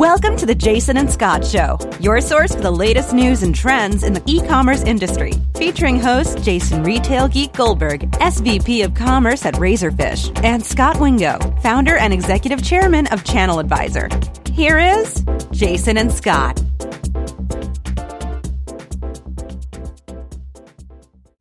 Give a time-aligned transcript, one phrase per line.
[0.00, 4.02] Welcome to the Jason and Scot Show, your source for the latest news and trends
[4.02, 5.34] in the e commerce industry.
[5.56, 11.98] Featuring host Jason Retail Geek Goldberg, SVP of Commerce at Razorfish, and Scot Wingo, founder
[11.98, 14.08] and executive chairman of Channel Advisor.
[14.50, 16.58] Here is Jason and Scot.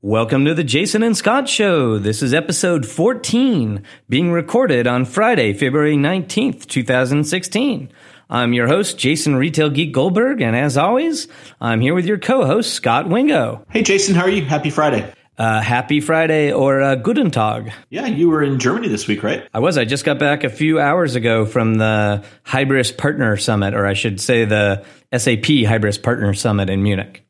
[0.01, 1.97] Welcome to the Jason and Scot Show.
[1.97, 7.89] This is episode 14, being recorded on Friday, February 19th, 2016.
[8.29, 11.27] I'm your host, Jason Retail Geek Goldberg, and as always,
[11.59, 13.65] I'm here with your co-host, Scot Wingo.
[13.71, 14.45] Hey, Jason, how are you?
[14.45, 15.11] Happy Friday.
[15.35, 17.71] Uh, happy Friday or uh, Guten Tag.
[17.89, 19.47] Yeah, you were in Germany this week, right?
[19.53, 19.77] I was.
[19.79, 23.93] I just got back a few hours ago from the Hybris Partner Summit, or I
[23.93, 24.83] should say the
[25.15, 27.25] SAP Hybris Partner Summit in Munich.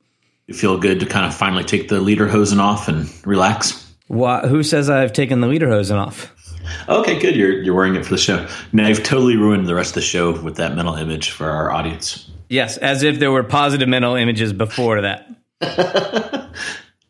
[0.47, 3.85] You feel good to kind of finally take the lederhosen off and relax?
[4.09, 6.33] Wha- who says I've taken the lederhosen off?
[6.87, 7.35] Okay, good.
[7.35, 8.47] You're you're wearing it for the show.
[8.71, 11.71] Now you've totally ruined the rest of the show with that mental image for our
[11.71, 12.29] audience.
[12.49, 15.29] Yes, as if there were positive mental images before that.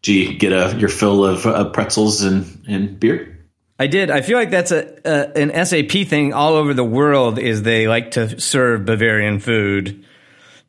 [0.01, 3.37] Gee, get a your fill of uh, pretzels and, and beer.
[3.77, 4.11] I did.
[4.11, 7.39] I feel like that's a, a an SAP thing all over the world.
[7.39, 10.05] Is they like to serve Bavarian food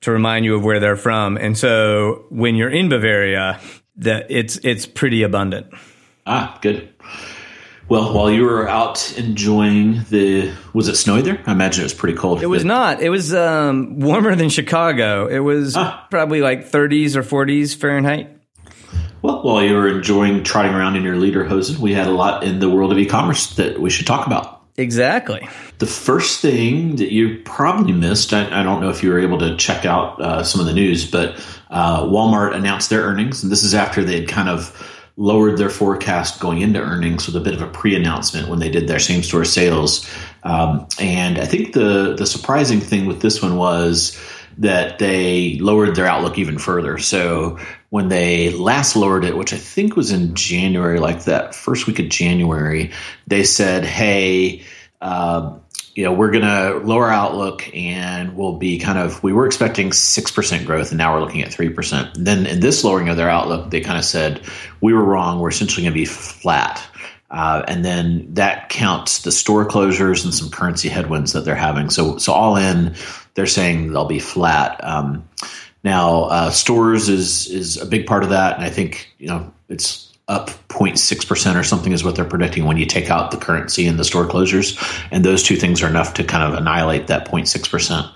[0.02, 3.60] to remind you of where they're from, and so when you're in Bavaria,
[3.96, 5.68] that it's it's pretty abundant.
[6.26, 6.88] Ah, good.
[7.90, 11.42] Well, while you were out enjoying the, was it snowy there?
[11.44, 12.40] I imagine it was pretty cold.
[12.40, 13.02] It was not.
[13.02, 15.26] It was um, warmer than Chicago.
[15.26, 16.06] It was Ah.
[16.08, 18.30] probably like 30s or 40s Fahrenheit.
[19.22, 22.60] Well, while you were enjoying trotting around in your lederhosen, we had a lot in
[22.60, 24.62] the world of e-commerce that we should talk about.
[24.76, 25.46] Exactly.
[25.78, 29.38] The first thing that you probably missed, I, I don't know if you were able
[29.40, 31.34] to check out uh, some of the news, but
[31.70, 34.70] uh, Walmart announced their earnings, and this is after they'd kind of
[35.20, 38.88] lowered their forecast going into earnings with a bit of a pre-announcement when they did
[38.88, 40.08] their same-store sales.
[40.44, 44.18] Um, and I think the the surprising thing with this one was
[44.56, 46.96] that they lowered their outlook even further.
[46.96, 47.58] So
[47.90, 51.98] when they last lowered it, which I think was in January, like that first week
[51.98, 52.90] of January,
[53.26, 54.62] they said, "Hey."
[55.02, 55.58] Uh,
[55.94, 59.90] you know, we're going to lower outlook and we'll be kind of, we were expecting
[59.90, 62.12] 6% growth and now we're looking at 3%.
[62.14, 64.42] Then in this lowering of their outlook, they kind of said,
[64.80, 65.40] we were wrong.
[65.40, 66.86] We're essentially going to be flat.
[67.30, 71.90] Uh, and then that counts the store closures and some currency headwinds that they're having.
[71.90, 72.94] So, so all in,
[73.34, 74.82] they're saying they'll be flat.
[74.82, 75.28] Um,
[75.82, 79.52] now, uh, stores is is a big part of that, and I think you know
[79.68, 83.36] it's up 0.6 percent or something is what they're predicting when you take out the
[83.36, 84.78] currency and the store closures,
[85.10, 88.06] and those two things are enough to kind of annihilate that 0.6 percent.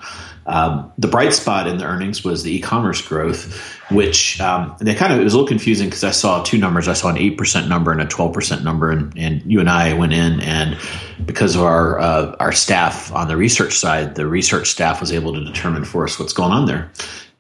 [0.47, 3.55] Um, the bright spot in the earnings was the e-commerce growth,
[3.91, 6.87] which um, they kind of it was a little confusing because I saw two numbers.
[6.87, 9.71] I saw an eight percent number and a twelve percent number, and, and you and
[9.71, 10.79] I went in and
[11.25, 15.33] because of our uh, our staff on the research side, the research staff was able
[15.33, 16.91] to determine for us what's going on there.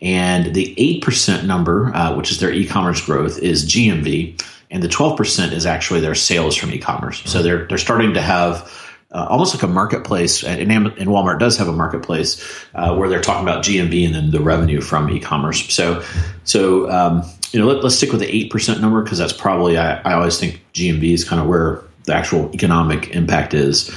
[0.00, 4.88] And the eight percent number, uh, which is their e-commerce growth, is GMV, and the
[4.88, 7.22] twelve percent is actually their sales from e-commerce.
[7.24, 8.70] So they're they're starting to have
[9.14, 12.42] uh, almost like a marketplace, and, and Walmart does have a marketplace
[12.74, 15.72] uh, where they're talking about GMV and then the revenue from e-commerce.
[15.72, 16.04] So,
[16.42, 19.78] so um, you know, let, us stick with the eight percent number because that's probably
[19.78, 23.96] I, I always think GMV is kind of where the actual economic impact is.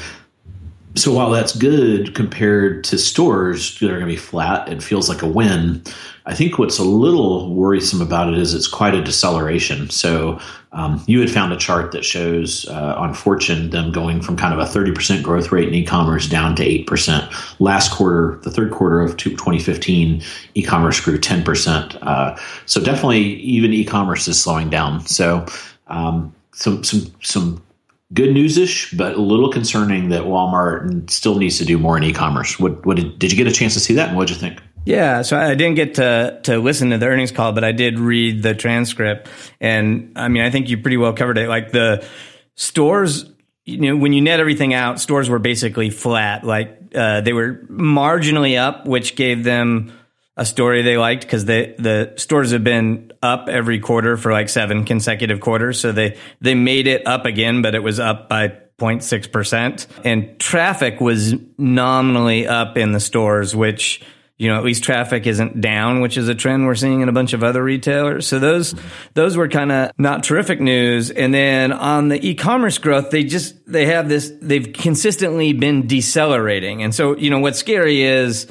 [0.98, 5.08] So while that's good compared to stores that are going to be flat, it feels
[5.08, 5.84] like a win.
[6.26, 9.92] I think what's a little worrisome about it is it's quite a deceleration.
[9.92, 10.40] So
[10.72, 14.54] um, you had found a chart that shows uh, on Fortune them going from kind
[14.54, 17.60] of a 30% growth rate in e-commerce down to 8%.
[17.60, 20.24] Last quarter, the third quarter of 2015,
[20.56, 21.98] e-commerce grew 10%.
[22.02, 22.36] Uh,
[22.66, 25.06] so definitely even e-commerce is slowing down.
[25.06, 25.46] So
[25.88, 27.64] um, some some some
[28.14, 32.60] good news-ish, but a little concerning that Walmart still needs to do more in e-commerce.
[32.60, 34.40] What, what did, did you get a chance to see that, and what did you
[34.40, 34.62] think?
[34.86, 38.00] Yeah, so I didn't get to to listen to the earnings call, but I did
[38.00, 39.28] read the transcript,
[39.60, 41.50] and I mean, I think you pretty well covered it.
[41.50, 42.08] Like the
[42.56, 43.30] stores,
[43.66, 46.46] you know, when you net everything out, stores were basically flat.
[46.46, 49.92] Like uh, they were marginally up, which gave them
[50.38, 54.50] a story they liked because the the stores have been up every quarter for like
[54.50, 55.80] seven consecutive quarters.
[55.80, 58.50] So they they made it up again, but it was up by
[58.80, 64.04] 0.6 percent, and traffic was nominally up in the stores, which
[64.38, 67.14] you know at least traffic isn't down, which is a trend we're seeing in a
[67.14, 68.28] bunch of other retailers.
[68.28, 68.76] So those
[69.16, 71.10] those were kind of not terrific news.
[71.10, 76.84] And then on the e-commerce growth, they just they have this they've consistently been decelerating,
[76.84, 78.46] and so you know what's scary is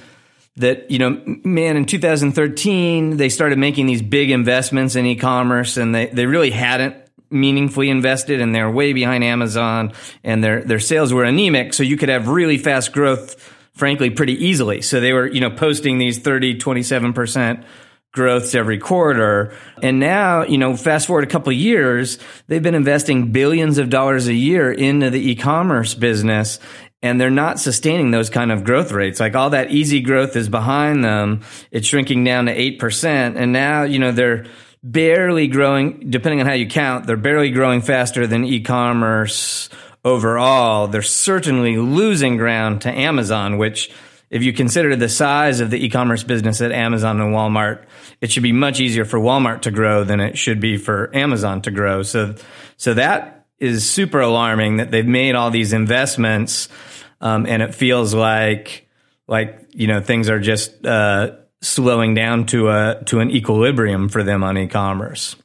[0.57, 5.95] that you know man in 2013 they started making these big investments in e-commerce and
[5.95, 6.97] they, they really hadn't
[7.31, 9.93] meaningfully invested and they're way behind Amazon
[10.25, 14.33] and their their sales were anemic so you could have really fast growth frankly, pretty
[14.47, 14.81] easily.
[14.81, 17.63] So they were, you know, posting these 30, 27%
[18.13, 19.55] growths every quarter.
[19.83, 24.27] And now, you know, fast forward a couple years, they've been investing billions of dollars
[24.27, 26.59] a year into the e-commerce business
[27.03, 29.21] and they're not sustaining those kind of growth rates.
[29.21, 31.43] Like all that easy growth is behind them.
[31.71, 33.37] It's shrinking down to 8%.
[33.37, 34.47] And now, you know, they're
[34.83, 39.69] barely growing, depending on how you count, they're barely growing faster than e-commerce
[40.05, 40.87] overall.
[40.87, 43.91] They're certainly losing ground to Amazon, which
[44.31, 47.85] if you consider the size of the e-commerce business at Amazon and Walmart,
[48.21, 51.63] it should be much easier for Walmart to grow than it should be for Amazon
[51.63, 52.03] to grow.
[52.03, 52.35] So,
[52.77, 56.69] so that is super alarming that they've made all these investments,
[57.21, 58.89] um, and it feels like,
[59.27, 64.23] like you know, things are just uh, slowing down to a to an equilibrium for
[64.23, 65.37] them on e-commerce.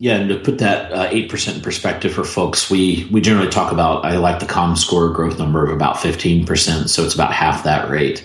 [0.00, 3.50] Yeah, and to put that uh, eight percent in perspective for folks, we we generally
[3.50, 7.32] talk about I like the ComScore growth number of about fifteen percent, so it's about
[7.32, 8.22] half that rate.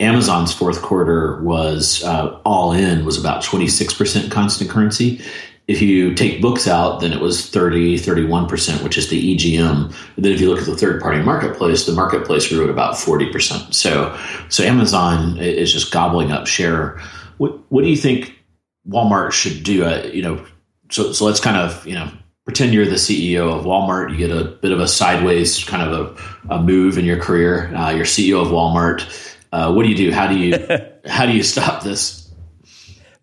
[0.00, 5.22] Amazon's fourth quarter was uh, all in was about twenty six percent constant currency.
[5.66, 9.94] If you take books out, then it was 30, 31%, which is the EGM.
[10.16, 12.94] And then if you look at the third party marketplace, the marketplace grew at about
[12.94, 13.72] 40%.
[13.72, 14.18] So,
[14.50, 17.00] so Amazon is just gobbling up share.
[17.38, 18.38] What, what do you think
[18.86, 19.84] Walmart should do?
[19.84, 20.44] Uh, you know,
[20.90, 22.10] so so let's kind of you know
[22.44, 24.12] pretend you're the CEO of Walmart.
[24.12, 26.18] You get a bit of a sideways kind of
[26.50, 27.74] a, a move in your career.
[27.74, 29.36] Uh, you're CEO of Walmart.
[29.52, 30.12] Uh, what do you do?
[30.12, 30.58] How do you
[31.06, 32.23] how do you stop this?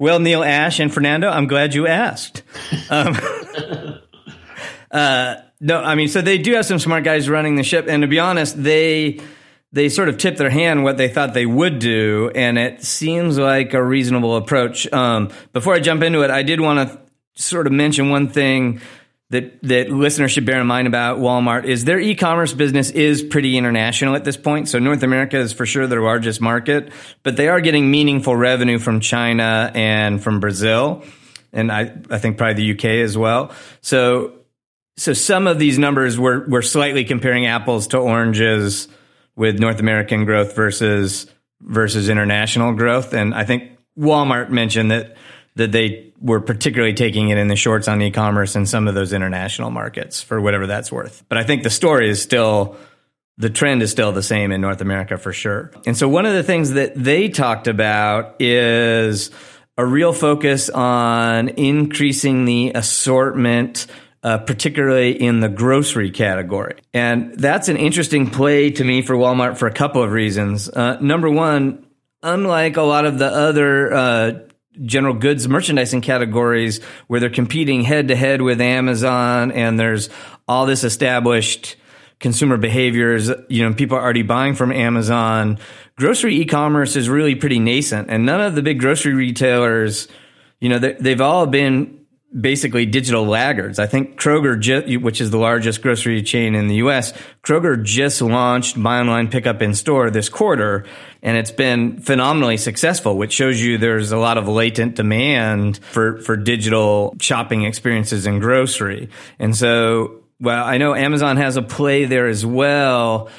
[0.01, 2.41] Well, Neil Ashe and Fernando, I'm glad you asked.
[2.89, 3.15] Um,
[4.91, 8.01] uh, no, I mean, so they do have some smart guys running the ship, and
[8.01, 9.21] to be honest, they
[9.71, 13.37] they sort of tipped their hand what they thought they would do, and it seems
[13.37, 14.91] like a reasonable approach.
[14.91, 16.99] Um, before I jump into it, I did want to
[17.39, 18.81] sort of mention one thing
[19.31, 23.57] that that listeners should bear in mind about Walmart is their e-commerce business is pretty
[23.57, 24.67] international at this point.
[24.67, 26.91] So North America is for sure their largest market,
[27.23, 31.03] but they are getting meaningful revenue from China and from Brazil,
[31.53, 33.53] and I I think probably the UK as well.
[33.79, 34.33] So
[34.97, 38.89] so some of these numbers we're we're slightly comparing apples to oranges
[39.37, 41.25] with North American growth versus
[41.61, 45.15] versus international growth, and I think Walmart mentioned that
[45.55, 49.11] that they were particularly taking it in the shorts on e-commerce and some of those
[49.11, 51.23] international markets for whatever that's worth.
[51.27, 52.77] But I think the story is still
[53.37, 55.71] the trend is still the same in North America for sure.
[55.87, 59.31] And so one of the things that they talked about is
[59.77, 63.87] a real focus on increasing the assortment
[64.23, 66.75] uh, particularly in the grocery category.
[66.93, 70.69] And that's an interesting play to me for Walmart for a couple of reasons.
[70.69, 71.87] Uh, number one,
[72.21, 74.39] unlike a lot of the other uh,
[74.83, 80.09] general goods merchandising categories where they're competing head to head with Amazon and there's
[80.47, 81.75] all this established
[82.19, 85.57] consumer behaviors, you know, people are already buying from Amazon.
[85.97, 90.07] Grocery e-commerce is really pretty nascent and none of the big grocery retailers,
[90.59, 92.00] you know, they've all been
[92.39, 93.77] basically digital laggards.
[93.79, 97.13] I think Kroger, which is the largest grocery chain in the U.S.,
[97.43, 100.85] Kroger just launched buy online, pick up in store this quarter,
[101.21, 106.19] and it's been phenomenally successful, which shows you there's a lot of latent demand for
[106.21, 109.09] for digital shopping experiences in grocery.
[109.37, 113.29] And so, well, I know Amazon has a play there as well.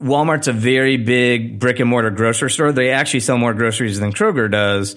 [0.00, 2.72] Walmart's a very big brick and mortar grocery store.
[2.72, 4.94] They actually sell more groceries than Kroger does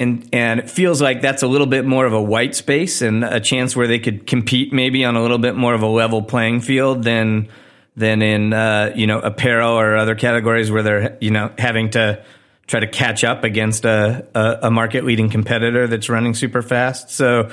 [0.00, 3.24] and and it feels like that's a little bit more of a white space and
[3.24, 6.22] a chance where they could compete maybe on a little bit more of a level
[6.22, 7.48] playing field than
[7.96, 12.24] than in uh, you know apparel or other categories where they're you know having to
[12.68, 17.10] try to catch up against a, a, a market leading competitor that's running super fast.
[17.10, 17.50] So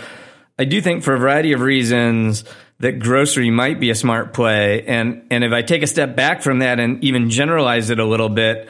[0.60, 2.44] I do think for a variety of reasons
[2.80, 4.84] that grocery might be a smart play.
[4.86, 8.06] And and if I take a step back from that and even generalize it a
[8.06, 8.70] little bit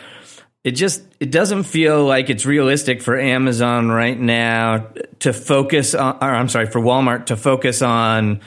[0.66, 4.88] it just it doesn't feel like it's realistic for Amazon right now
[5.20, 8.42] to focus on or I'm sorry for Walmart to focus on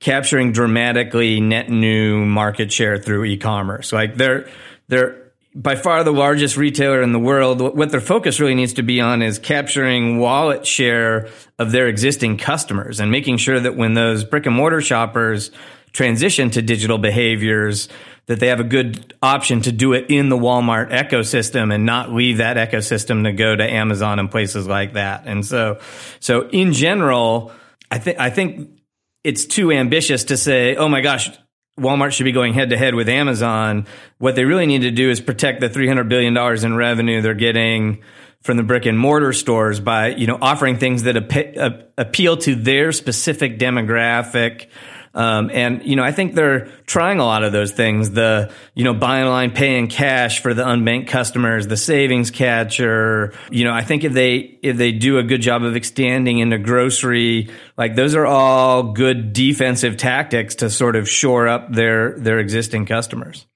[0.00, 3.92] capturing dramatically net new market share through e-commerce.
[3.92, 4.48] Like they're
[4.88, 7.60] they're by far the largest retailer in the world.
[7.60, 12.38] What their focus really needs to be on is capturing wallet share of their existing
[12.38, 15.50] customers and making sure that when those brick and mortar shoppers
[15.92, 17.88] transition to digital behaviors,
[18.30, 22.12] that they have a good option to do it in the Walmart ecosystem and not
[22.12, 25.24] leave that ecosystem to go to Amazon and places like that.
[25.26, 25.80] And so,
[26.20, 27.50] so in general,
[27.90, 28.70] I think, I think
[29.24, 31.36] it's too ambitious to say, oh my gosh,
[31.76, 33.88] Walmart should be going head to head with Amazon.
[34.18, 38.04] What they really need to do is protect the $300 billion in revenue they're getting
[38.42, 42.54] from the brick and mortar stores by, you know, offering things that ap- appeal to
[42.54, 44.68] their specific demographic
[45.12, 48.10] Um, and you know, I think they're trying a lot of those things.
[48.10, 53.32] The you know, buy online, pay in cash for the unbanked customers, the savings catcher.
[53.50, 56.58] You know, I think if they if they do a good job of extending into
[56.58, 62.38] grocery, like those are all good defensive tactics to sort of shore up their their
[62.38, 63.46] existing customers.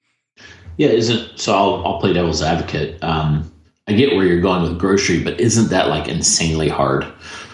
[0.77, 1.55] Yeah, isn't so?
[1.55, 3.01] I'll, I'll play devil's advocate.
[3.01, 3.49] Um,
[3.87, 7.05] I get where you're going with grocery, but isn't that like insanely hard?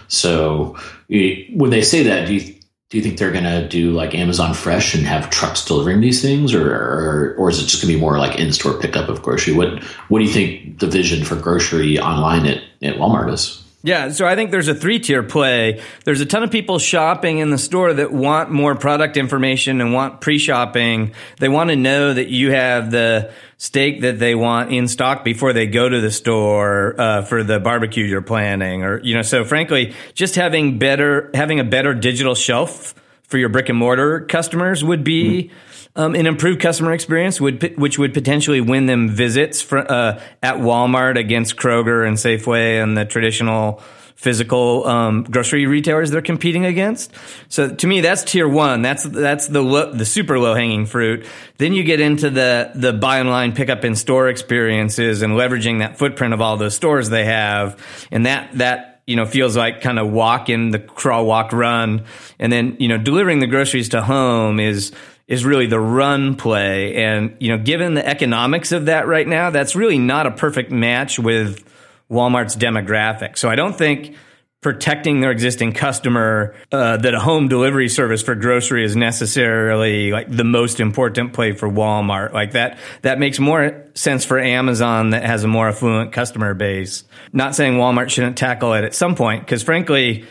[0.08, 0.78] So
[1.10, 2.51] when they say that, do you
[2.92, 6.22] do you think they're going to do like Amazon Fresh and have trucks delivering these
[6.22, 9.08] things, or or, or is it just going to be more like in store pickup
[9.08, 9.54] of grocery?
[9.54, 13.61] What what do you think the vision for grocery online at, at Walmart is?
[13.84, 15.82] Yeah, so I think there's a three tier play.
[16.04, 19.92] There's a ton of people shopping in the store that want more product information and
[19.92, 21.14] want pre shopping.
[21.40, 25.54] They want to know that you have the steak that they want in stock before
[25.54, 29.24] they go to the store uh, for the barbecue you're planning, or you know.
[29.24, 34.22] So frankly, just having better having a better digital shelf for your brick and mortar
[34.22, 35.44] customers would be.
[35.46, 40.22] Mm-hmm um, an improved customer experience would which would potentially win them visits for, uh,
[40.42, 43.82] at Walmart against Kroger and Safeway and the traditional
[44.22, 47.12] physical um, grocery retailers they're competing against.
[47.50, 48.84] So to me, that's tier one.
[48.84, 51.26] That's that's the lo- the super low hanging fruit.
[51.58, 55.80] Then you get into the the buy online, pick up in store experiences and leveraging
[55.80, 59.82] that footprint of all those stores they have, and that that you know feels like
[59.82, 62.06] kind of walk in the crawl walk run
[62.40, 64.94] and then you know delivering the groceries to home is
[65.32, 66.94] is really the run play.
[66.96, 70.72] And, you know, given the economics of that right now, that's really not a perfect
[70.72, 71.64] match with
[72.12, 73.38] Walmart's demographic.
[73.38, 74.14] So I don't think
[74.60, 80.30] protecting their existing customer uh, that a home delivery service for grocery is necessarily like
[80.30, 82.34] the most important play for Walmart.
[82.34, 87.06] Like that that makes more sense for Amazon that has a more affluent customer base.
[87.32, 90.26] Not saying Walmart shouldn't tackle it at some point because frankly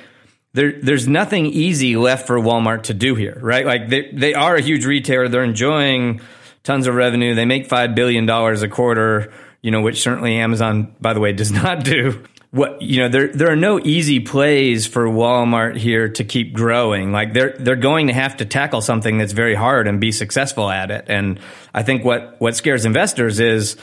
[0.52, 3.64] there, there's nothing easy left for Walmart to do here, right?
[3.64, 5.28] Like they, they are a huge retailer.
[5.28, 6.20] They're enjoying
[6.64, 7.34] tons of revenue.
[7.34, 11.52] They make $5 billion a quarter, you know, which certainly Amazon, by the way, does
[11.62, 12.24] not do.
[12.50, 17.12] What, you know, there, there are no easy plays for Walmart here to keep growing.
[17.12, 20.68] Like they're, they're going to have to tackle something that's very hard and be successful
[20.68, 21.04] at it.
[21.06, 21.38] And
[21.72, 23.76] I think what, what scares investors is,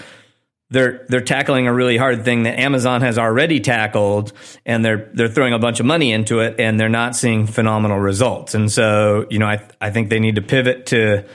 [0.69, 4.33] they're they're tackling a really hard thing that Amazon has already tackled,
[4.65, 7.99] and they're they're throwing a bunch of money into it, and they're not seeing phenomenal
[7.99, 8.53] results.
[8.53, 11.25] And so, you know, I I think they need to pivot to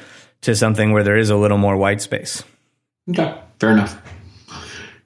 [0.42, 2.44] to something where there is a little more white space.
[3.10, 4.00] Okay, fair enough.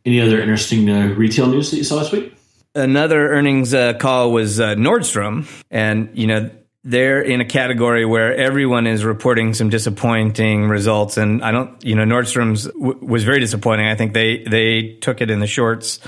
[0.04, 2.33] Any other interesting uh, retail news that you saw this week?
[2.75, 6.50] Another earnings uh, call was uh, Nordstrom, and you know
[6.87, 11.97] they're in a category where everyone is reporting some disappointing results, and I don't, you
[11.97, 13.88] know, Nordstrom's w- was very disappointing.
[13.88, 15.99] I think they they took it in the shorts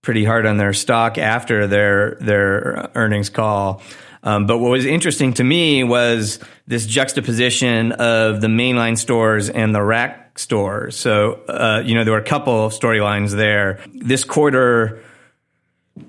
[0.00, 3.82] pretty hard on their stock after their their earnings call.
[4.22, 6.38] Um, but what was interesting to me was
[6.68, 10.96] this juxtaposition of the mainline stores and the rack stores.
[10.96, 13.80] So, uh, you know, there were a couple of storylines there.
[13.92, 15.02] This quarter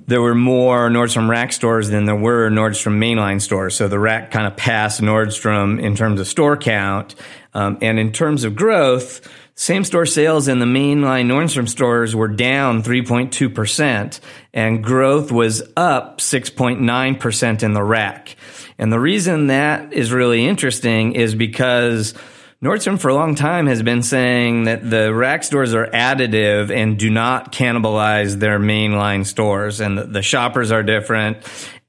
[0.07, 3.75] there were more Nordstrom Rack stores than there were Nordstrom mainline stores.
[3.75, 7.15] So the Rack kind of passed Nordstrom in terms of store count.
[7.53, 12.27] Um, and in terms of growth, same store sales in the mainline Nordstrom stores were
[12.27, 14.19] down 3.2%
[14.53, 18.35] and growth was up 6.9% in the Rack.
[18.79, 22.15] And the reason that is really interesting is because
[22.63, 26.97] Nordstrom for a long time has been saying that the rack stores are additive and
[26.97, 31.39] do not cannibalize their mainline stores and the, the shoppers are different.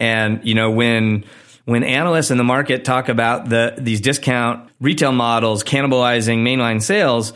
[0.00, 1.26] And, you know, when,
[1.64, 7.34] when analysts in the market talk about the, these discount retail models cannibalizing mainline sales,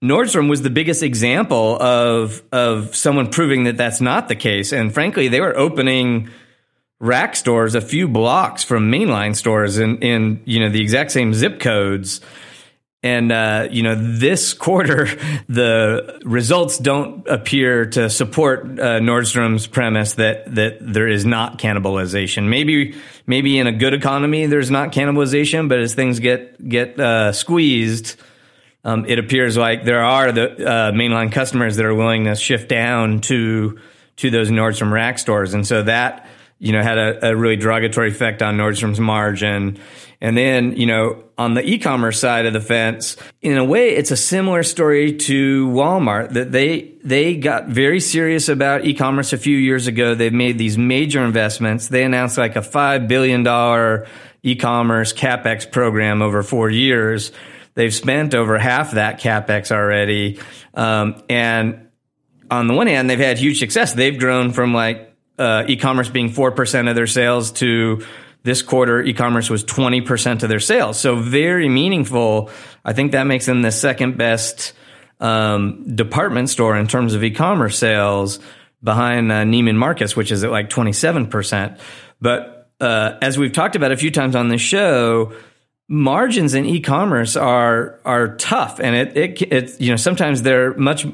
[0.00, 4.72] Nordstrom was the biggest example of, of someone proving that that's not the case.
[4.72, 6.30] And frankly, they were opening
[7.04, 11.34] rack stores a few blocks from mainline stores in, in you know the exact same
[11.34, 12.22] zip codes
[13.02, 15.06] and uh, you know this quarter
[15.46, 22.48] the results don't appear to support uh, Nordstrom's premise that that there is not cannibalization.
[22.48, 22.94] Maybe
[23.26, 28.16] maybe in a good economy there's not cannibalization, but as things get get uh, squeezed,
[28.82, 32.70] um, it appears like there are the uh, mainline customers that are willing to shift
[32.70, 33.78] down to
[34.16, 36.26] to those Nordstrom rack stores, and so that
[36.64, 39.78] you know had a, a really derogatory effect on Nordstrom's margin.
[40.20, 44.10] And then, you know, on the e-commerce side of the fence, in a way, it's
[44.10, 49.58] a similar story to Walmart that they, they got very serious about e-commerce a few
[49.58, 50.14] years ago.
[50.14, 51.88] They've made these major investments.
[51.88, 53.42] They announced like a $5 billion
[54.42, 57.30] e-commerce capex program over four years.
[57.74, 60.38] They've spent over half that capex already.
[60.72, 61.88] Um, and
[62.50, 63.92] on the one hand, they've had huge success.
[63.92, 68.04] They've grown from like, uh, e-commerce being 4% of their sales to
[68.42, 71.00] this quarter, e-commerce was 20% of their sales.
[71.00, 72.50] So very meaningful.
[72.84, 74.74] I think that makes them the second best
[75.20, 78.38] um, department store in terms of e-commerce sales
[78.82, 81.78] behind uh, Neiman Marcus, which is at like 27%.
[82.20, 85.32] But uh, as we've talked about a few times on this show,
[85.88, 91.06] margins in e-commerce are are tough, and it it, it you know sometimes they're much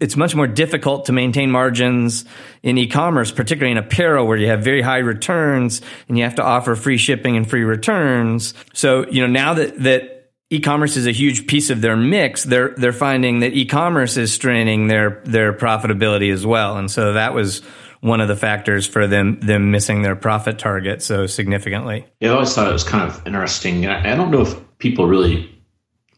[0.00, 2.24] it's much more difficult to maintain margins
[2.62, 6.42] in e-commerce, particularly in apparel where you have very high returns and you have to
[6.42, 8.54] offer free shipping and free returns.
[8.72, 12.74] So, you know, now that, that e-commerce is a huge piece of their mix, they're,
[12.76, 16.76] they're finding that e-commerce is straining their, their profitability as well.
[16.76, 17.62] And so that was
[18.02, 22.04] one of the factors for them, them missing their profit target so significantly.
[22.20, 23.86] Yeah, I always thought it was kind of interesting.
[23.86, 25.48] I, I don't know if people really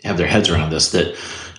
[0.02, 1.14] have their heads around this that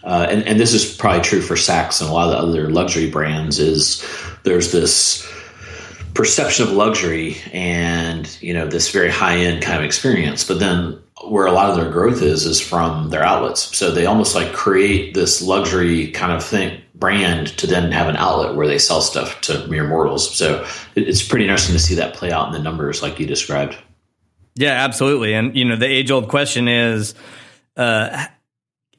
[0.05, 2.69] uh, and, and this is probably true for Saks and a lot of the other
[2.69, 4.05] luxury brands, is
[4.43, 5.29] there's this
[6.13, 10.43] perception of luxury and you know this very high end kind of experience.
[10.43, 13.75] But then where a lot of their growth is is from their outlets.
[13.75, 18.15] So they almost like create this luxury kind of thing brand to then have an
[18.15, 20.33] outlet where they sell stuff to mere mortals.
[20.33, 23.75] So it's pretty interesting to see that play out in the numbers like you described.
[24.55, 25.33] Yeah absolutely.
[25.33, 27.15] And you know the age old question is
[27.75, 28.27] uh,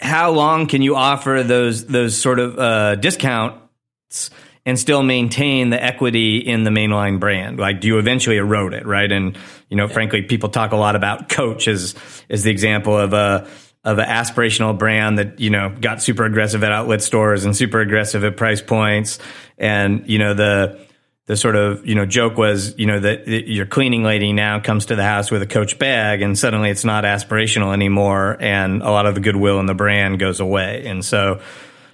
[0.01, 4.31] how long can you offer those those sort of uh, discounts
[4.65, 7.59] and still maintain the equity in the mainline brand?
[7.59, 9.11] Like, do you eventually erode it, right?
[9.11, 9.39] And
[9.69, 11.95] you know, frankly, people talk a lot about Coach as
[12.29, 13.49] as the example of a
[13.85, 17.81] of an aspirational brand that you know got super aggressive at outlet stores and super
[17.81, 19.19] aggressive at price points,
[19.57, 20.86] and you know the
[21.27, 24.87] the sort of you know joke was you know that your cleaning lady now comes
[24.87, 28.91] to the house with a coach bag and suddenly it's not aspirational anymore and a
[28.91, 30.87] lot of the goodwill in the brand goes away.
[30.87, 31.41] And so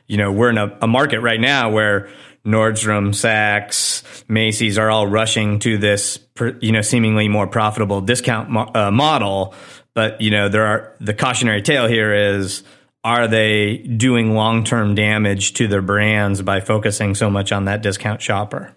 [0.07, 2.11] you know we're in a, a market right now where
[2.45, 6.19] Nordstrom, Saks, Macy's are all rushing to this
[6.61, 9.55] you know seemingly more profitable discount mo- uh, model.
[9.95, 12.65] But you know there are the cautionary tale here is
[13.05, 18.23] are they doing long-term damage to their brands by focusing so much on that discount
[18.23, 18.77] shopper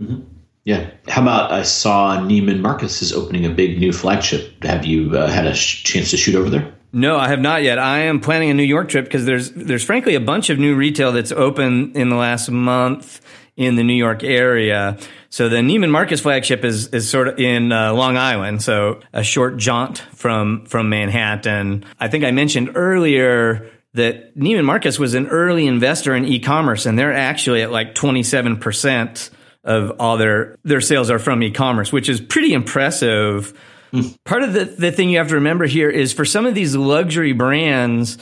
[0.00, 0.20] Mm-hmm.
[0.64, 0.90] Yeah.
[1.08, 4.62] How about I saw Neiman Marcus is opening a big new flagship.
[4.62, 6.74] Have you uh, had a sh- chance to shoot over there?
[6.92, 7.78] No, I have not yet.
[7.78, 10.74] I am planning a New York trip because there's there's frankly a bunch of new
[10.74, 13.20] retail that's open in the last month
[13.56, 14.98] in the New York area.
[15.28, 19.22] So the Neiman Marcus flagship is is sort of in uh, Long Island, so a
[19.22, 21.84] short jaunt from from Manhattan.
[22.00, 26.98] I think I mentioned earlier that Neiman Marcus was an early investor in e-commerce, and
[26.98, 29.30] they're actually at like twenty seven percent
[29.64, 33.58] of all their their sales are from e-commerce, which is pretty impressive.
[33.92, 34.16] Mm.
[34.24, 36.76] Part of the, the thing you have to remember here is for some of these
[36.76, 38.18] luxury brands,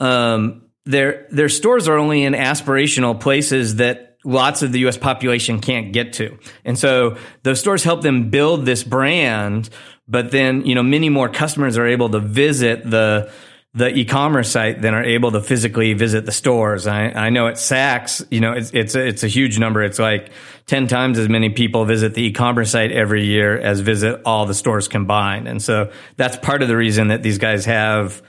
[0.00, 5.60] um, their their stores are only in aspirational places that lots of the US population
[5.60, 6.38] can't get to.
[6.64, 9.68] And so those stores help them build this brand,
[10.08, 13.32] but then, you know, many more customers are able to visit the
[13.74, 16.86] the e-commerce site than are able to physically visit the stores.
[16.86, 19.82] I, I know at Saks, you know, it's, it's, a, it's a huge number.
[19.82, 20.30] It's like
[20.66, 24.52] 10 times as many people visit the e-commerce site every year as visit all the
[24.52, 25.48] stores combined.
[25.48, 28.22] And so that's part of the reason that these guys have,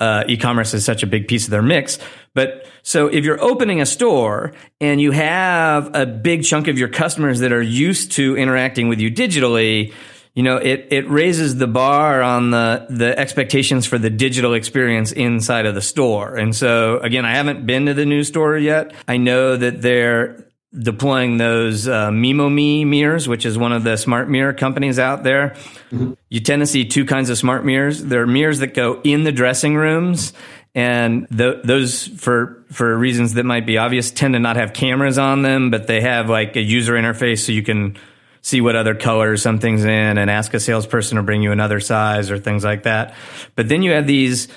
[0.00, 1.98] uh, e-commerce is such a big piece of their mix.
[2.32, 6.88] But so if you're opening a store and you have a big chunk of your
[6.88, 9.92] customers that are used to interacting with you digitally,
[10.38, 15.10] you know, it, it raises the bar on the, the expectations for the digital experience
[15.10, 16.36] inside of the store.
[16.36, 18.94] And so again, I haven't been to the new store yet.
[19.08, 24.30] I know that they're deploying those uh, MemoMi mirrors, which is one of the smart
[24.30, 25.56] mirror companies out there.
[25.90, 26.12] Mm-hmm.
[26.28, 28.00] You tend to see two kinds of smart mirrors.
[28.00, 30.34] There are mirrors that go in the dressing rooms
[30.72, 35.18] and the, those for for reasons that might be obvious tend to not have cameras
[35.18, 37.96] on them, but they have like a user interface so you can
[38.42, 42.30] see what other colors something's in and ask a salesperson to bring you another size
[42.30, 43.14] or things like that.
[43.54, 44.48] But then you have these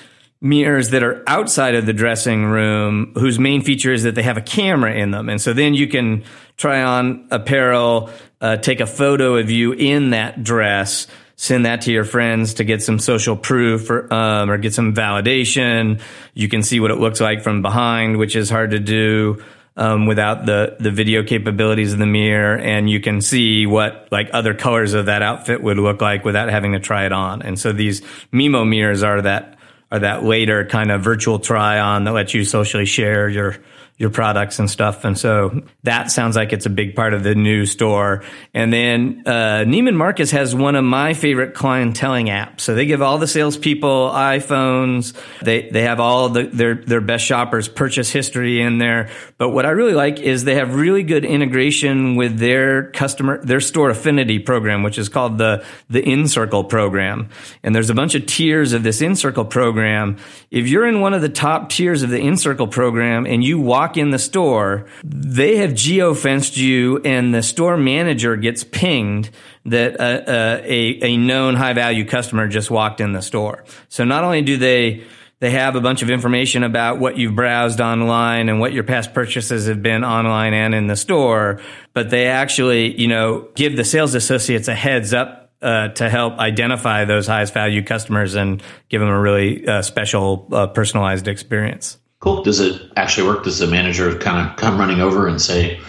[0.42, 4.36] mirrors that are outside of the dressing room whose main feature is that they have
[4.36, 5.28] a camera in them.
[5.28, 6.24] And so then you can
[6.56, 11.92] try on apparel, uh, take a photo of you in that dress, send that to
[11.92, 16.00] your friends to get some social proof or, um, or get some validation.
[16.34, 19.44] You can see what it looks like from behind, which is hard to do
[19.76, 24.30] um, without the the video capabilities of the mirror, and you can see what like
[24.32, 27.42] other colors of that outfit would look like without having to try it on.
[27.42, 29.58] And so these Mimo mirrors are that
[29.90, 33.56] are that later kind of virtual try on that lets you socially share your
[33.98, 35.04] your products and stuff.
[35.04, 38.24] And so that sounds like it's a big part of the new store.
[38.52, 42.62] And then uh, Neiman Marcus has one of my favorite clienteling apps.
[42.62, 45.14] So they give all the salespeople iPhones.
[45.42, 49.10] They they have all the, their their best shoppers purchase history in there.
[49.38, 53.60] But what I really like is they have really good integration with their customer their
[53.60, 57.28] store affinity program, which is called the the InCircle program.
[57.62, 60.16] And there's a bunch of tiers of this InCircle program.
[60.50, 63.81] If you're in one of the top tiers of the InCircle program and you walk
[63.82, 69.30] walk in the store, they have geo fenced you, and the store manager gets pinged
[69.66, 73.64] that a, a, a known high value customer just walked in the store.
[73.88, 75.04] So not only do they
[75.40, 79.12] they have a bunch of information about what you've browsed online and what your past
[79.12, 81.60] purchases have been online and in the store,
[81.94, 86.38] but they actually, you know, give the sales associates a heads up uh, to help
[86.38, 91.98] identify those highest value customers and give them a really uh, special, uh, personalized experience.
[92.22, 92.44] Cool.
[92.44, 93.42] Does it actually work?
[93.42, 95.80] Does the manager kind of come running over and say,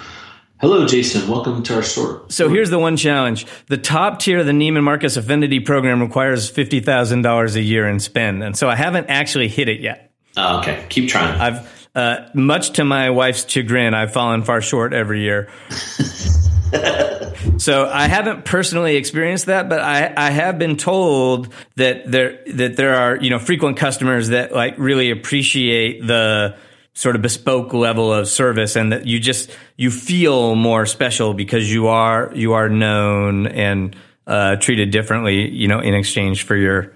[0.60, 1.30] Hello, Jason.
[1.30, 2.26] Welcome to our store.
[2.30, 3.46] So here's the one challenge.
[3.68, 8.44] The top tier of the Neiman Marcus Affinity program requires $50,000 a year in spend.
[8.44, 10.12] And so I haven't actually hit it yet.
[10.36, 10.84] Uh, okay.
[10.90, 11.40] Keep trying.
[11.40, 15.50] I've, uh, much to my wife's chagrin, I've fallen far short every year.
[17.58, 22.76] so I haven't personally experienced that, but I, I have been told that there that
[22.78, 26.56] there are you know frequent customers that like really appreciate the
[26.94, 31.72] sort of bespoke level of service and that you just you feel more special because
[31.72, 33.96] you are you are known and
[34.28, 36.94] uh, treated differently you know in exchange for your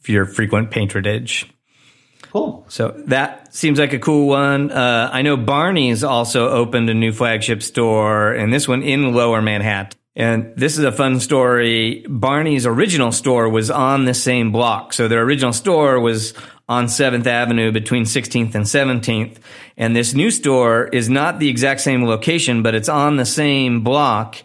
[0.00, 1.52] for your frequent patronage.
[2.32, 2.64] Cool.
[2.68, 4.70] So that seems like a cool one.
[4.70, 9.42] Uh, I know Barney's also opened a new flagship store, and this one in Lower
[9.42, 9.98] Manhattan.
[10.14, 12.04] And this is a fun story.
[12.08, 14.92] Barney's original store was on the same block.
[14.92, 16.34] So their original store was
[16.68, 19.38] on 7th Avenue between 16th and 17th.
[19.76, 23.82] And this new store is not the exact same location, but it's on the same
[23.82, 24.36] block.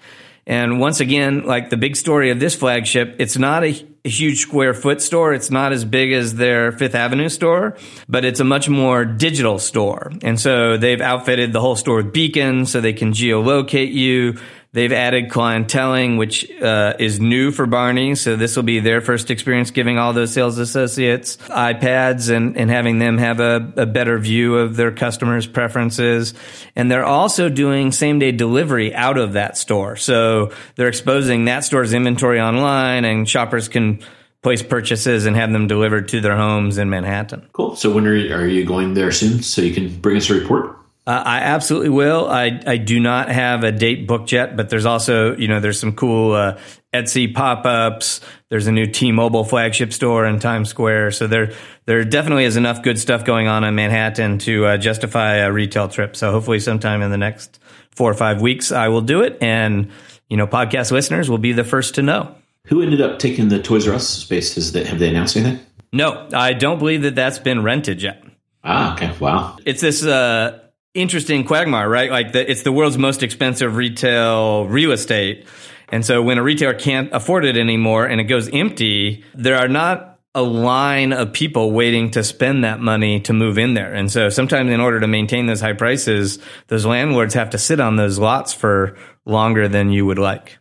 [0.48, 4.39] And once again, like the big story of this flagship, it's not a a huge
[4.39, 5.34] square foot store.
[5.34, 9.60] It's not as big as their Fifth Avenue store, but it's a much more digital
[9.60, 10.12] store.
[10.22, 14.38] And so they've outfitted the whole store with beacons so they can geolocate you.
[14.76, 18.14] They've added clienteling, which uh, is new for Barney.
[18.16, 22.70] So this will be their first experience giving all those sales associates iPads and, and
[22.70, 26.34] having them have a, a better view of their customers' preferences.
[26.76, 29.96] And they're also doing same day delivery out of that store.
[29.96, 34.02] So they're exposing that store's inventory online and shoppers can
[34.44, 37.48] place purchases and have them delivered to their homes in Manhattan.
[37.54, 37.78] Cool.
[37.78, 40.34] So when are you, are you going there soon so you can bring us a
[40.34, 40.78] report?
[41.08, 42.28] Uh, I absolutely will.
[42.28, 45.80] I, I do not have a date booked yet, but there's also, you know, there's
[45.80, 46.58] some cool uh,
[46.91, 48.22] Etsy pop ups.
[48.50, 51.12] There's a new T Mobile flagship store in Times Square.
[51.12, 51.54] So there,
[51.86, 55.89] there definitely is enough good stuff going on in Manhattan to uh, justify a retail
[55.89, 56.15] trip.
[56.15, 57.60] So hopefully, sometime in the next
[57.91, 59.38] four or five weeks, I will do it.
[59.41, 59.91] And,
[60.28, 62.34] you know, podcast listeners will be the first to know.
[62.65, 64.56] Who ended up taking the Toys R Us space?
[64.56, 65.63] Has they, have they announced anything?
[65.94, 68.24] No, I don't believe that that's been rented yet.
[68.63, 69.15] Ah, okay.
[69.20, 69.58] Wow.
[69.65, 70.62] It's this uh,
[70.95, 72.10] interesting quagmire, right?
[72.10, 75.45] Like the, it's the world's most expensive retail real estate.
[75.89, 79.67] And so when a retailer can't afford it anymore and it goes empty, there are
[79.67, 83.93] not a line of people waiting to spend that money to move in there.
[83.93, 87.79] And so sometimes in order to maintain those high prices, those landlords have to sit
[87.79, 90.58] on those lots for longer than you would like.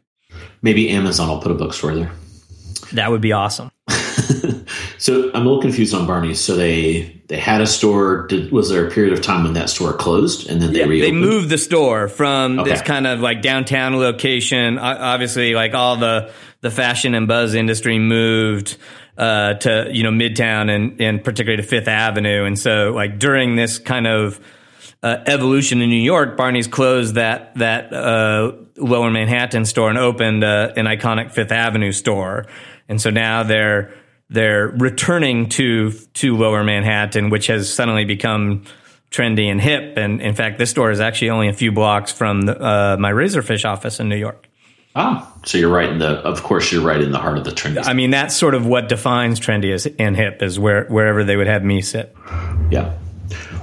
[0.62, 2.12] Maybe Amazon will put a bookstore there.
[2.92, 3.70] That would be awesome.
[5.04, 6.40] So I'm a little confused on Barney's.
[6.40, 8.26] So they they had a store.
[8.26, 10.86] Did, was there a period of time when that store closed and then they yeah,
[10.86, 11.22] reopened?
[11.22, 12.70] They moved the store from okay.
[12.70, 14.78] this kind of like downtown location.
[14.78, 18.78] Obviously, like all the the fashion and buzz industry moved
[19.18, 22.46] uh, to you know Midtown and and particularly to Fifth Avenue.
[22.46, 24.40] And so like during this kind of
[25.02, 30.44] uh, evolution in New York, Barney's closed that that uh, Lower Manhattan store and opened
[30.44, 32.46] uh, an iconic Fifth Avenue store
[32.88, 33.94] and so now they're
[34.30, 38.64] they're returning to to Lower Manhattan, which has suddenly become
[39.10, 39.96] trendy and hip.
[39.96, 43.12] And in fact, this store is actually only a few blocks from the, uh, my
[43.12, 44.48] Razorfish office in New York.
[44.96, 46.08] Ah, so you're right in the.
[46.08, 47.84] Of course, you're right in the heart of the trendy.
[47.84, 51.36] I mean, that's sort of what defines trendy as, and hip is where wherever they
[51.36, 52.14] would have me sit.
[52.70, 52.94] Yeah.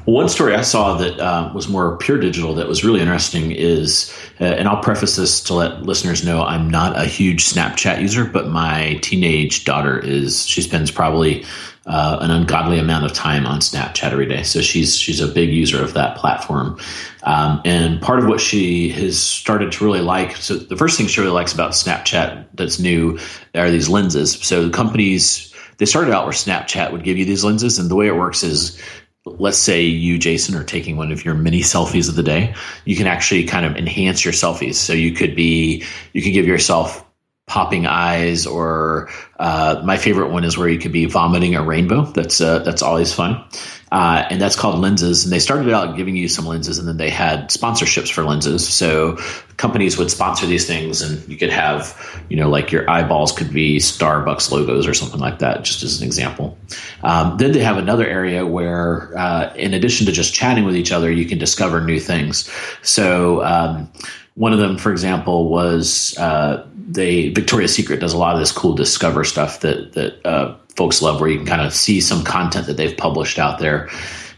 [0.06, 4.12] One story I saw that uh, was more pure digital that was really interesting is,
[4.40, 8.26] uh, and I'll preface this to let listeners know I'm not a huge Snapchat user,
[8.26, 10.46] but my teenage daughter is.
[10.48, 11.46] She spends probably
[11.86, 15.52] uh, an ungodly amount of time on Snapchat every day, so she's she's a big
[15.52, 16.80] user of that platform.
[17.24, 21.08] Um, and part of what she has started to really like, so the first thing
[21.08, 23.20] she really likes about Snapchat that's new
[23.54, 24.34] are these lenses.
[24.34, 27.96] So the companies they started out where Snapchat would give you these lenses, and the
[27.96, 28.80] way it works is
[29.26, 32.54] let's say you, Jason, are taking one of your mini selfies of the day,
[32.86, 34.76] you can actually kind of enhance your selfies.
[34.76, 37.06] So you could be, you could give yourself
[37.48, 42.06] popping eyes, or uh, my favorite one is where you could be vomiting a rainbow.
[42.06, 43.44] That's uh, that's always fun,
[43.92, 45.26] uh, and that's called lenses.
[45.26, 48.66] And they started out giving you some lenses, and then they had sponsorships for lenses.
[48.68, 49.18] So
[49.58, 53.52] companies would sponsor these things, and you could have, you know, like your eyeballs could
[53.52, 56.58] be Starbucks logos or something like that, just as an example.
[57.04, 60.94] Um, then they have another area where, uh, in addition to just chatting with each
[60.94, 62.50] other, you can discover new things.
[62.82, 63.44] So.
[63.44, 63.92] Um,
[64.36, 68.52] one of them, for example, was uh, they Victoria's Secret does a lot of this
[68.52, 72.24] cool discover stuff that that uh, folks love, where you can kind of see some
[72.24, 73.90] content that they've published out there.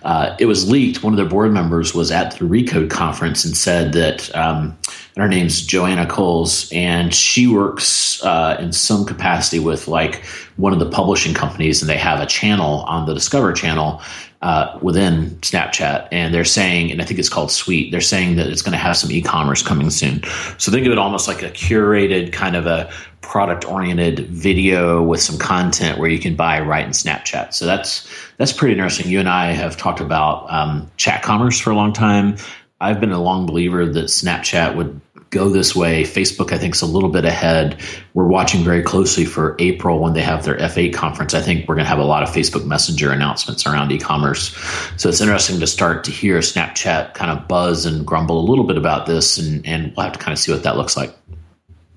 [0.03, 1.01] Uh, it was leaked.
[1.01, 4.77] One of their board members was at the Recode conference and said that, um,
[5.15, 10.25] and her name's Joanna Coles, and she works uh, in some capacity with like
[10.57, 14.01] one of the publishing companies, and they have a channel on the Discover channel
[14.41, 17.91] uh, within Snapchat, and they're saying, and I think it's called Sweet.
[17.91, 20.21] They're saying that it's going to have some e-commerce coming soon.
[20.57, 25.37] So think of it almost like a curated kind of a product-oriented video with some
[25.37, 27.53] content where you can buy right in Snapchat.
[27.53, 28.05] So that's
[28.37, 29.09] that's pretty interesting.
[29.09, 32.35] You and I have talked about um, chat commerce for a long time.
[32.81, 34.99] I've been a long believer that Snapchat would
[35.33, 36.03] go this way.
[36.03, 37.79] Facebook, I think, is a little bit ahead.
[38.13, 41.33] We're watching very closely for April when they have their F8 conference.
[41.33, 44.55] I think we're going to have a lot of Facebook Messenger announcements around e commerce.
[44.97, 48.65] So it's interesting to start to hear Snapchat kind of buzz and grumble a little
[48.65, 51.15] bit about this, and, and we'll have to kind of see what that looks like.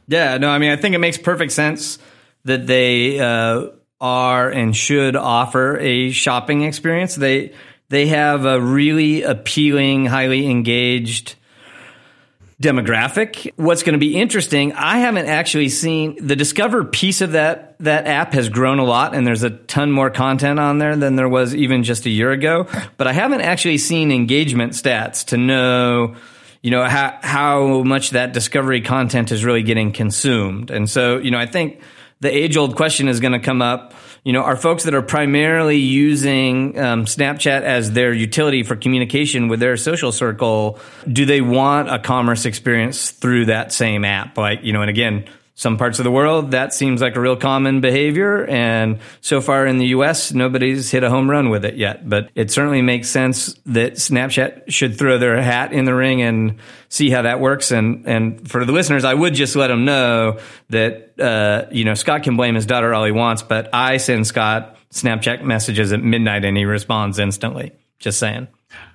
[0.09, 1.99] Yeah, no, I mean, I think it makes perfect sense
[2.45, 3.67] that they uh,
[4.01, 7.15] are and should offer a shopping experience.
[7.17, 7.53] They
[7.89, 11.37] they have a really appealing, highly engaged
[12.61, 13.53] demographic.
[13.57, 18.07] What's going to be interesting, I haven't actually seen the Discover piece of that that
[18.07, 21.29] app has grown a lot and there's a ton more content on there than there
[21.29, 22.67] was even just a year ago,
[22.97, 26.17] but I haven't actually seen engagement stats to know
[26.63, 30.71] you know how how much that discovery content is really getting consumed.
[30.71, 31.83] And so, you know, I think
[32.21, 33.93] the age old question is going to come up
[34.27, 39.47] you know, are folks that are primarily using um, Snapchat as their utility for communication
[39.47, 44.37] with their social circle, do they want a commerce experience through that same app?
[44.37, 47.35] Like, you know, and again, some parts of the world, that seems like a real
[47.35, 48.45] common behavior.
[48.45, 52.07] And so far in the US, nobody's hit a home run with it yet.
[52.07, 56.59] But it certainly makes sense that Snapchat should throw their hat in the ring and
[56.91, 57.71] see how that works.
[57.71, 61.95] And, and for the listeners, I would just let them know that, uh, you know,
[61.95, 66.03] Scot can blame his daughter all he wants, but I send Scot Snapchat messages at
[66.03, 67.73] midnight and he responds instantly.
[67.99, 68.49] Just saying.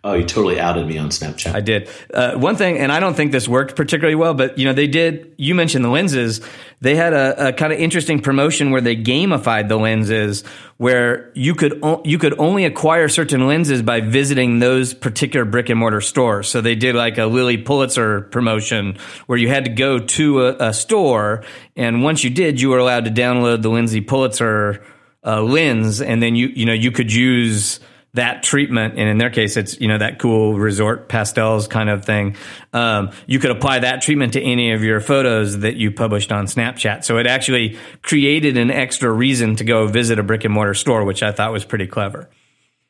[0.03, 1.53] Oh, you totally outed me on Snapchat.
[1.53, 1.87] I did.
[2.11, 4.87] Uh, one thing, and I don't think this worked particularly well, but you know, they
[4.87, 5.35] did.
[5.37, 6.41] You mentioned the lenses.
[6.81, 10.43] They had a, a kind of interesting promotion where they gamified the lenses,
[10.77, 15.69] where you could o- you could only acquire certain lenses by visiting those particular brick
[15.69, 16.47] and mortar stores.
[16.47, 20.69] So they did like a Lilly Pulitzer promotion where you had to go to a,
[20.69, 21.43] a store,
[21.75, 24.83] and once you did, you were allowed to download the Lindsay Pulitzer
[25.23, 27.79] uh, lens, and then you you know you could use
[28.13, 32.03] that treatment, and in their case, it's you know that cool resort pastels kind of
[32.03, 32.35] thing.
[32.73, 36.45] Um, you could apply that treatment to any of your photos that you published on
[36.45, 37.05] Snapchat.
[37.05, 41.05] So it actually created an extra reason to go visit a brick and mortar store,
[41.05, 42.29] which I thought was pretty clever.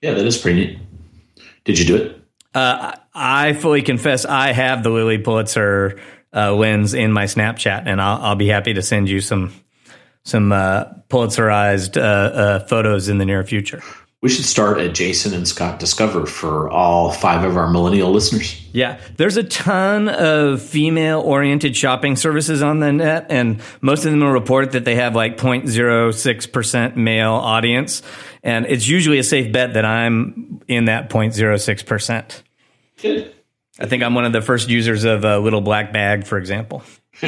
[0.02, 0.80] Yeah, that is pretty neat.
[1.64, 2.22] Did you do it?
[2.54, 6.00] Uh, I fully confess I have the Lilly Pulitzer
[6.34, 9.54] uh, lens in my Snapchat, and I'll, I'll, be happy to send you some
[10.24, 13.82] some uh, Pulitzerized uh, uh, photos in the near future.
[14.22, 18.56] We should start at Jason and Scot Discover for all five of our millennial listeners.
[18.72, 24.12] Yeah, there's a ton of female oriented shopping services on the net, and most of
[24.12, 28.04] them will report that they have like 0.06% male audience.
[28.44, 32.44] And it's usually a safe bet that I'm in that 0.06%.
[33.02, 33.34] Good.
[33.80, 36.84] I think I'm one of the first users of a little black bag, for example.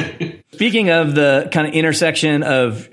[0.52, 2.88] Speaking of the kind of intersection of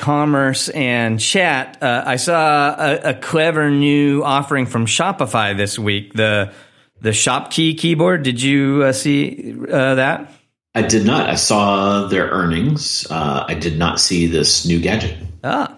[0.00, 6.14] commerce and chat, uh, I saw a, a, clever new offering from Shopify this week.
[6.14, 6.52] The
[7.00, 8.22] the ShopKey keyboard.
[8.22, 10.32] Did you uh, see uh, that?
[10.74, 11.28] I did not.
[11.28, 13.06] I saw their earnings.
[13.10, 15.16] Uh, I did not see this new gadget.
[15.44, 15.76] Ah.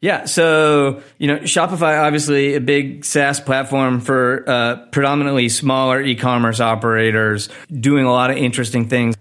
[0.00, 6.60] Yeah, so you know, Shopify obviously a big SaaS platform for uh, predominantly smaller e-commerce
[6.60, 9.16] operators, doing a lot of interesting things.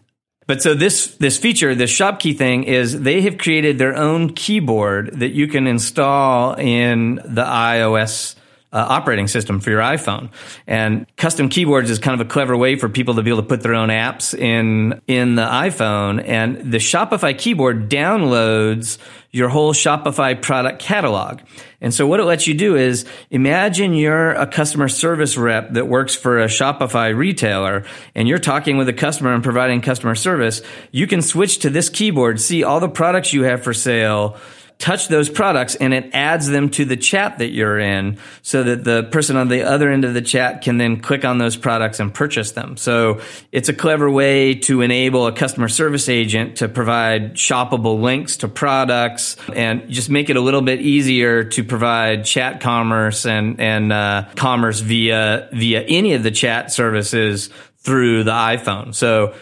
[0.47, 5.19] But so this this feature, this ShopKey thing, is they have created their own keyboard
[5.19, 8.35] that you can install in the iOS
[8.73, 10.29] uh, operating system for your iPhone.
[10.65, 13.47] And custom keyboards is kind of a clever way for people to be able to
[13.47, 16.23] put their own apps in in the iPhone.
[16.27, 18.97] And the Shopify keyboard downloads
[19.31, 21.41] your whole Shopify product catalog.
[21.83, 25.87] And so what it lets you do is imagine you're a customer service rep that
[25.87, 27.83] works for a Shopify retailer
[28.15, 30.61] and you're talking with a customer and providing customer service.
[30.91, 34.37] You can switch to this keyboard, see all the products you have for sale,
[34.79, 38.83] touch those products and it adds them to the chat that you're in so that
[38.83, 41.99] the person on the other end of the chat can then click on those products
[41.99, 42.75] and purchase them.
[42.75, 48.37] So it's a clever way to enable a customer service agent to provide shoppable links
[48.37, 53.59] to products and just make it a little bit easier to provide chat commerce and,
[53.59, 58.95] and uh, commerce via, via any of the chat services through the iPhone.
[58.95, 59.33] So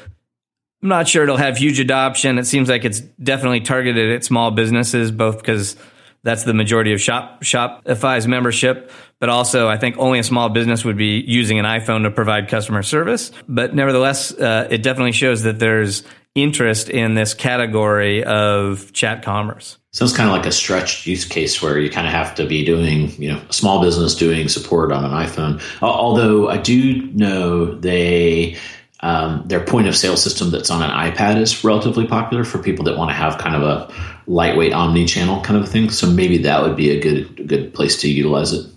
[0.81, 2.39] I'm not sure it'll have huge adoption.
[2.39, 5.75] It seems like it's definitely targeted at small businesses, both because
[6.23, 10.85] that's the majority of Shop Shopify's membership, but also I think only a small business
[10.85, 13.31] would be using an iPhone to provide customer service.
[13.47, 19.77] But nevertheless, uh, it definitely shows that there's interest in this category of chat commerce.
[19.91, 22.63] Sounds kind of like a stretched use case where you kind of have to be
[22.63, 25.61] doing, you know, a small business doing support on an iPhone.
[25.81, 28.57] Although I do know they
[29.01, 32.85] um, their point of sale system that's on an iPad is relatively popular for people
[32.85, 33.93] that want to have kind of a
[34.27, 35.89] lightweight omni-channel kind of thing.
[35.89, 38.67] So maybe that would be a good good place to utilize it.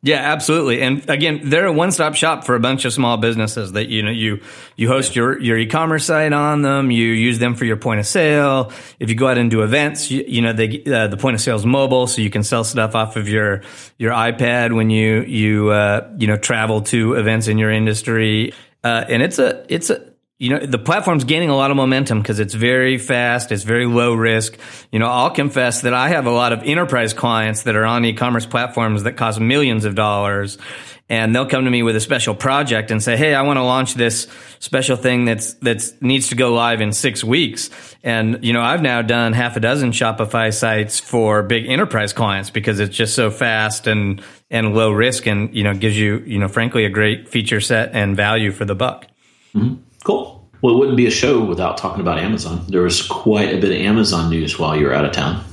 [0.00, 0.80] Yeah, absolutely.
[0.80, 4.12] And again, they're a one-stop shop for a bunch of small businesses that you know
[4.12, 4.40] you
[4.76, 8.06] you host your your e-commerce site on them, you use them for your point of
[8.06, 8.72] sale.
[9.00, 11.40] If you go out and do events, you, you know they uh, the point of
[11.40, 13.62] sale is mobile, so you can sell stuff off of your
[13.96, 18.52] your iPad when you you uh, you know travel to events in your industry.
[18.84, 20.07] Uh, and it's a it's a
[20.38, 23.86] you know the platform's gaining a lot of momentum because it's very fast it's very
[23.86, 24.56] low risk.
[24.92, 28.04] You know i'll confess that i have a lot of enterprise clients that are on
[28.04, 30.58] e-commerce platforms that cost millions of dollars
[31.10, 33.62] and they'll come to me with a special project and say hey i want to
[33.62, 34.28] launch this
[34.60, 37.70] special thing that's that's needs to go live in six weeks.
[38.02, 42.50] And you know i've now done half a dozen shopify sites for big enterprise clients
[42.50, 46.38] because it's just so fast and and low risk and you know gives you you
[46.38, 49.06] know frankly a great feature set and value for the buck.
[49.54, 49.87] Mm-hmm.
[50.08, 53.60] Cool well it wouldn't be a show without talking about amazon there was quite a
[53.60, 55.44] bit of amazon news while you were out of town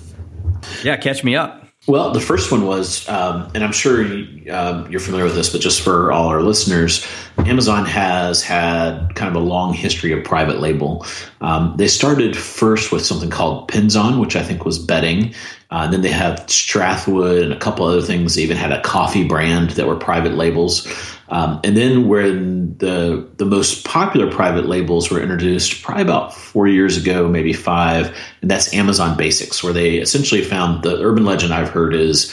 [0.84, 4.90] yeah catch me up well, the first one was, um, and I'm sure you, um,
[4.90, 7.06] you're familiar with this, but just for all our listeners,
[7.38, 11.06] Amazon has had kind of a long history of private label.
[11.42, 15.36] Um, they started first with something called Pinzon, which I think was bedding.
[15.72, 18.36] Uh, then they have Strathwood and a couple other things.
[18.36, 20.88] They even had a coffee brand that were private labels.
[21.30, 26.68] Um, and then when the the most popular private labels were introduced, probably about four
[26.68, 31.52] years ago, maybe five, and that's Amazon Basics, where they essentially found the urban legend
[31.52, 32.32] I've heard is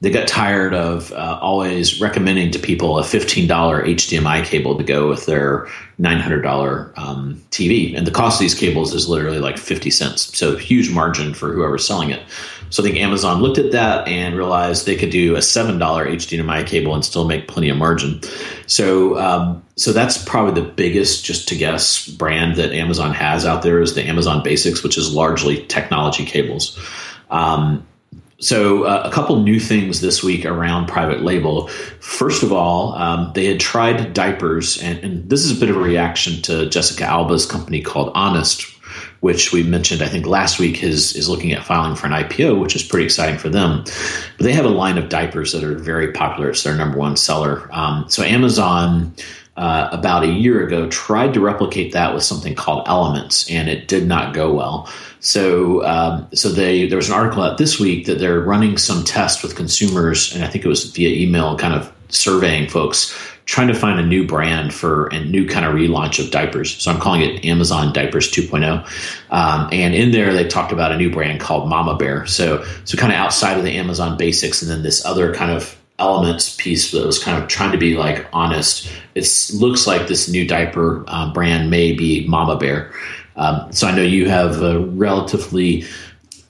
[0.00, 5.08] they got tired of uh, always recommending to people a $15 HDMI cable to go
[5.08, 5.66] with their
[6.00, 7.94] $900 um, TV.
[7.94, 10.36] And the cost of these cables is literally like 50 cents.
[10.36, 12.22] So huge margin for whoever's selling it.
[12.70, 16.66] So I think Amazon looked at that and realized they could do a $7 HDMI
[16.66, 18.20] cable and still make plenty of margin.
[18.66, 23.62] So, um, so that's probably the biggest, just to guess, brand that Amazon has out
[23.62, 26.78] there is the Amazon Basics, which is largely technology cables.
[27.28, 27.86] Um,
[28.40, 31.68] so, uh, a couple new things this week around private label.
[32.00, 35.76] First of all, um, they had tried diapers, and, and, this is a bit of
[35.76, 38.62] a reaction to Jessica Alba's company called Honest,
[39.20, 42.58] which we mentioned, I think, last week, is, is looking at filing for an IPO,
[42.58, 43.84] which is pretty exciting for them.
[43.84, 46.48] But they have a line of diapers that are very popular.
[46.48, 47.68] It's their number one seller.
[47.72, 49.14] Um, so, Amazon.
[49.60, 53.88] Uh, about a year ago, tried to replicate that with something called Elements, and it
[53.88, 54.88] did not go well.
[55.20, 59.04] So, um, so they there was an article out this week that they're running some
[59.04, 63.68] tests with consumers, and I think it was via email, kind of surveying folks, trying
[63.68, 66.82] to find a new brand for a new kind of relaunch of diapers.
[66.82, 68.86] So I'm calling it Amazon Diapers 2.0.
[69.30, 72.24] Um, and in there, they talked about a new brand called Mama Bear.
[72.24, 75.76] So, so kind of outside of the Amazon basics, and then this other kind of
[76.00, 78.90] elements piece that was kind of trying to be like honest.
[79.14, 82.92] It looks like this new diaper uh, brand may be Mama Bear.
[83.36, 85.84] Um, so I know you have a relatively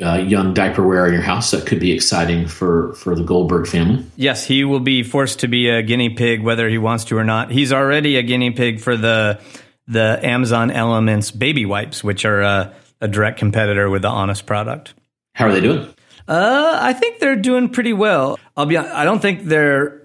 [0.03, 1.51] uh, young diaper wearer in your house.
[1.51, 4.05] That could be exciting for for the Goldberg family.
[4.17, 7.25] Yes, he will be forced to be a guinea pig whether he wants to or
[7.25, 7.51] not.
[7.51, 9.41] He's already a guinea pig for the
[9.87, 14.95] the Amazon Elements baby wipes, which are a, a direct competitor with the Honest product.
[15.35, 15.93] How are they doing?
[16.29, 18.39] Uh, I think they're doing pretty well.
[18.57, 18.77] I'll be.
[18.77, 20.01] I don't think they're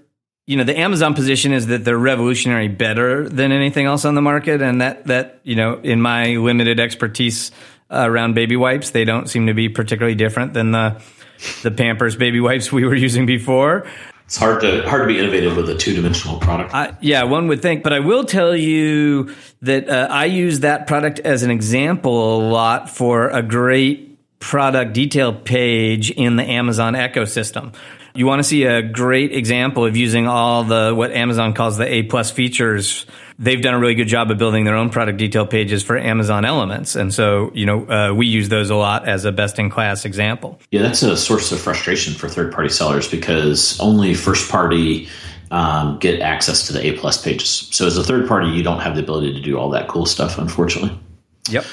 [0.47, 4.21] you know the Amazon position is that they're revolutionary better than anything else on the
[4.21, 7.51] market, and that that you know in my limited expertise
[7.89, 11.01] around baby wipes, they don't seem to be particularly different than the
[11.63, 13.87] the Pampers baby wipes we were using before.
[14.25, 16.73] it's hard to hard to be innovative with a two dimensional product.
[16.73, 20.85] I, yeah, one would think, but I will tell you that uh, I use that
[20.85, 24.04] product as an example a lot for a great
[24.39, 27.73] product detail page in the Amazon ecosystem.
[28.15, 31.85] You want to see a great example of using all the what Amazon calls the
[31.85, 33.05] A plus features.
[33.37, 36.45] They've done a really good job of building their own product detail pages for Amazon
[36.45, 39.69] Elements, and so you know uh, we use those a lot as a best in
[39.69, 40.59] class example.
[40.71, 45.09] Yeah, that's a source of frustration for third party sellers because only first party
[45.51, 47.67] um, get access to the A plus pages.
[47.71, 50.05] So as a third party, you don't have the ability to do all that cool
[50.05, 50.97] stuff, unfortunately.
[51.49, 51.65] Yep.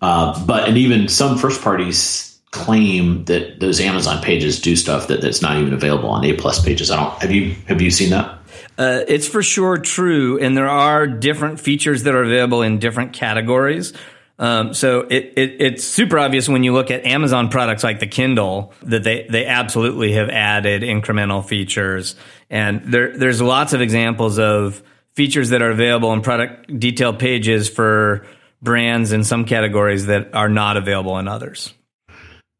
[0.00, 5.20] Uh, but and even some first parties claim that those Amazon pages do stuff that,
[5.20, 6.90] that's not even available on A plus pages.
[6.90, 8.38] I don't have you have you seen that?
[8.76, 13.12] Uh, it's for sure true, and there are different features that are available in different
[13.12, 13.92] categories.
[14.36, 18.08] Um, so it, it, it's super obvious when you look at Amazon products like the
[18.08, 22.16] Kindle that they, they absolutely have added incremental features.
[22.50, 24.82] And there, there's lots of examples of
[25.12, 28.26] features that are available in product detail pages for
[28.64, 31.72] brands in some categories that are not available in others.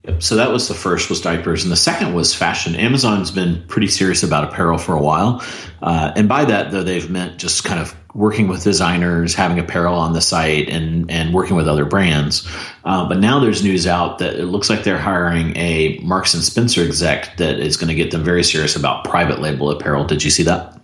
[0.04, 0.22] Yep.
[0.22, 2.74] So that was the first was diapers, and the second was fashion.
[2.76, 5.42] Amazon's been pretty serious about apparel for a while,
[5.80, 9.94] uh, and by that though they've meant just kind of working with designers, having apparel
[9.94, 12.46] on the site, and and working with other brands.
[12.84, 16.42] Uh, but now there's news out that it looks like they're hiring a Marks and
[16.42, 20.04] Spencer exec that is going to get them very serious about private label apparel.
[20.04, 20.78] Did you see that?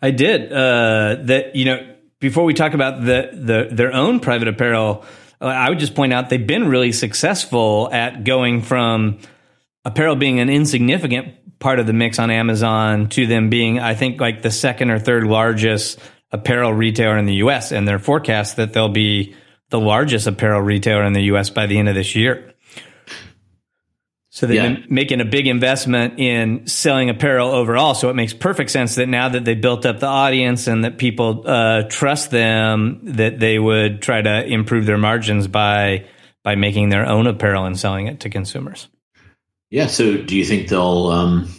[0.00, 0.50] I did.
[0.50, 1.91] Uh, that you know
[2.22, 5.04] before we talk about the the their own private apparel
[5.42, 9.18] uh, I would just point out they've been really successful at going from
[9.84, 14.20] apparel being an insignificant part of the mix on Amazon to them being, I think,
[14.20, 15.98] like the second or third largest
[16.30, 17.72] apparel retailer in the US.
[17.72, 19.34] And their forecast that they'll be
[19.70, 22.51] the largest apparel retailer in the US by the end of this year.
[24.34, 24.68] So they've yeah.
[24.72, 27.94] been making a big investment in selling apparel overall.
[27.94, 30.96] So it makes perfect sense that now that they built up the audience and that
[30.96, 36.06] people uh, trust them, that they would try to improve their margins by
[36.42, 38.88] by making their own apparel and selling it to consumers.
[39.68, 39.88] Yeah.
[39.88, 41.52] So do you think they'll um,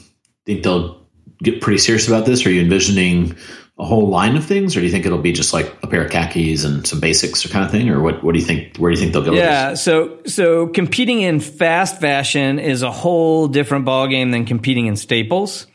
[0.48, 1.06] think they'll
[1.44, 2.44] get pretty serious about this?
[2.48, 3.36] Are you envisioning
[3.80, 6.06] a whole line of things, or do you think it'll be just like a pair
[6.06, 8.24] of khakis and some basics or kind of thing, or what?
[8.24, 8.78] What do you think?
[8.78, 9.34] Where do you think they'll go?
[9.34, 14.96] Yeah, so so competing in fast fashion is a whole different ballgame than competing in
[14.96, 15.66] staples.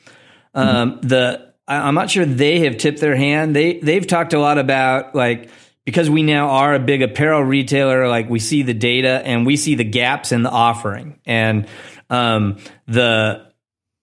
[0.54, 0.76] Mm-hmm.
[0.76, 3.56] Um, the I, I'm not sure they have tipped their hand.
[3.56, 5.50] They they've talked a lot about like
[5.84, 8.08] because we now are a big apparel retailer.
[8.08, 11.66] Like we see the data and we see the gaps in the offering and
[12.10, 13.47] um, the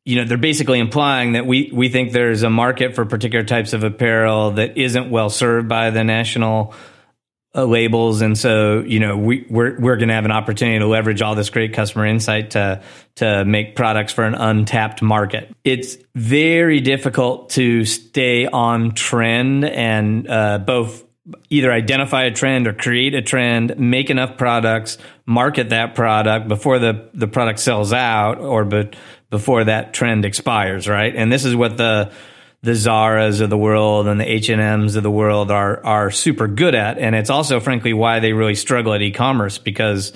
[0.06, 3.74] you know, they're basically implying that we, we think there's a market for particular types
[3.74, 6.76] of apparel that isn't well served by the national
[7.56, 8.22] uh, labels.
[8.22, 11.34] And so, you know, we, we're, we're going to have an opportunity to leverage all
[11.34, 12.84] this great customer insight to,
[13.16, 15.56] to make products for an untapped market.
[15.64, 21.04] It's very difficult to stay on trend and, uh, both
[21.50, 26.78] either identify a trend or create a trend, make enough products, market that product before
[26.78, 28.96] the, the product sells out or but
[29.30, 31.16] before that trend expires, right?
[31.16, 32.12] And this is what the
[32.66, 36.10] the Zaras of the world and the H and M's of the world are are
[36.12, 40.14] super good at, and it's also, frankly, why they really struggle at e-commerce because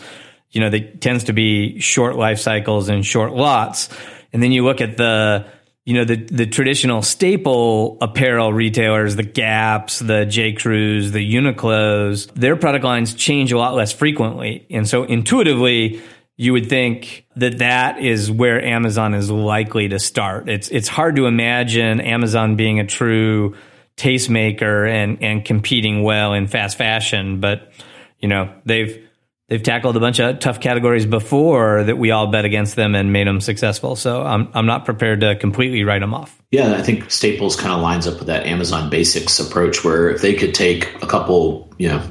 [0.52, 3.90] you know they tends to be short life cycles and short lots.
[4.34, 5.46] And then you look at the
[5.86, 12.34] you know the the traditional staple apparel retailers, the Gaps, the J Crews, the Uniqlos,
[12.34, 16.02] their product lines change a lot less frequently, and so intuitively
[16.40, 20.48] you would think that that is where Amazon is likely to start.
[20.48, 23.58] It's it's hard to imagine Amazon being a true
[23.98, 27.74] tastemaker and and competing well in fast fashion, but
[28.20, 29.06] you know they've
[29.50, 33.12] they've tackled a bunch of tough categories before that we all bet against them and
[33.12, 33.98] made them successful.
[33.98, 36.42] So I'm I'm not prepared to completely write them off.
[36.52, 40.22] Yeah, I think Staples kind of lines up with that Amazon Basics approach, where if
[40.22, 42.02] they could take a couple, you know,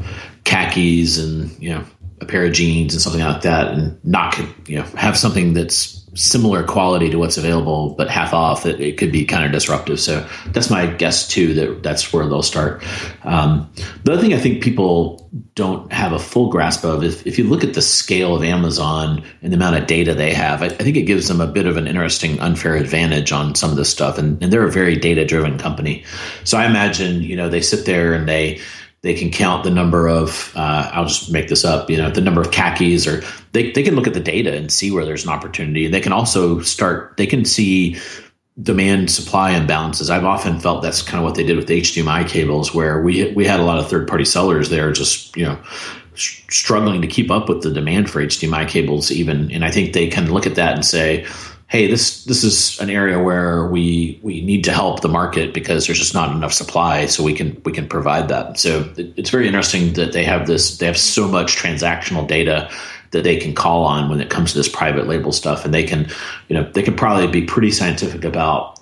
[0.45, 1.85] khakis and you know
[2.21, 5.99] a pair of jeans and something like that and not you know have something that's
[6.15, 10.01] similar quality to what's available but half off it, it could be kind of disruptive.
[10.01, 12.83] So that's my guess too that that's where they'll start.
[13.23, 13.71] Um,
[14.05, 17.45] the other thing i think people don't have a full grasp of if, if you
[17.45, 20.69] look at the scale of amazon and the amount of data they have I, I
[20.69, 23.91] think it gives them a bit of an interesting unfair advantage on some of this
[23.91, 24.19] stuff.
[24.19, 26.05] And, and they're a very data driven company.
[26.45, 28.61] So i imagine you know they sit there and they
[29.09, 32.21] they can count the number of uh, i'll just make this up you know the
[32.21, 35.25] number of khakis or they, they can look at the data and see where there's
[35.25, 35.89] an opportunity.
[35.89, 37.97] They can also start they can see
[38.61, 42.75] demand supply imbalances i've often felt that's kind of what they did with hdmi cables
[42.75, 45.57] where we we had a lot of third party sellers there just you know
[46.15, 49.53] struggling to keep up with the demand for hdmi cables even.
[49.53, 51.25] And i think they can look at that and say
[51.69, 55.87] hey, this this is an area where we we need to help the market because
[55.87, 58.59] there's just not enough supply, so we can we can provide that.
[58.59, 60.79] So it, it's very interesting that they have this.
[60.79, 62.71] They have so much transactional data
[63.11, 65.85] that they can call on when it comes to this private label stuff, and they
[65.85, 66.09] can,
[66.49, 68.81] you know, they can probably be pretty scientific about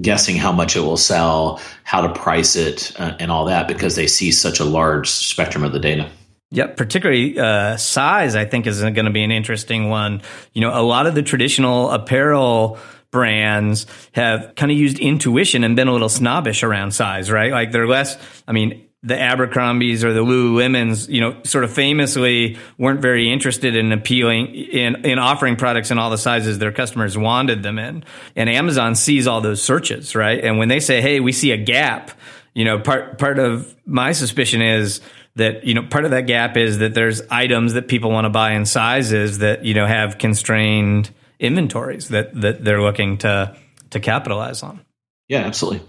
[0.00, 3.94] guessing how much it will sell, how to price it, uh, and all that because
[3.94, 6.10] they see such a large spectrum of the data.
[6.54, 10.22] Yep, particularly uh, size, I think is going to be an interesting one.
[10.52, 12.78] You know, a lot of the traditional apparel
[13.10, 17.50] brands have kind of used intuition and been a little snobbish around size, right?
[17.50, 22.56] Like they're less, I mean, the Abercrombies or the Lululemons, you know, sort of famously
[22.78, 27.18] weren't very interested in appealing in in offering products in all the sizes their customers
[27.18, 28.04] wanted them in.
[28.34, 30.42] And Amazon sees all those searches, right?
[30.42, 32.12] And when they say, "Hey, we see a gap,"
[32.54, 35.02] you know, part part of my suspicion is
[35.36, 38.30] that you know part of that gap is that there's items that people want to
[38.30, 43.56] buy in sizes that you know have constrained inventories that that they're looking to
[43.90, 44.80] to capitalize on.
[45.28, 45.80] Yeah, absolutely.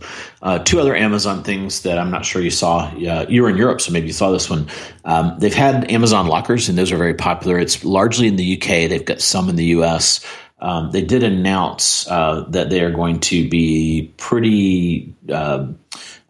[0.41, 2.85] Uh, two other Amazon things that I'm not sure you saw.
[2.87, 4.69] Uh, you were in Europe, so maybe you saw this one.
[5.03, 7.59] Um, they've had Amazon lockers, and those are very popular.
[7.59, 8.89] It's largely in the UK.
[8.89, 10.25] They've got some in the US.
[10.59, 15.67] Um, they did announce uh, that they are going to be pretty uh,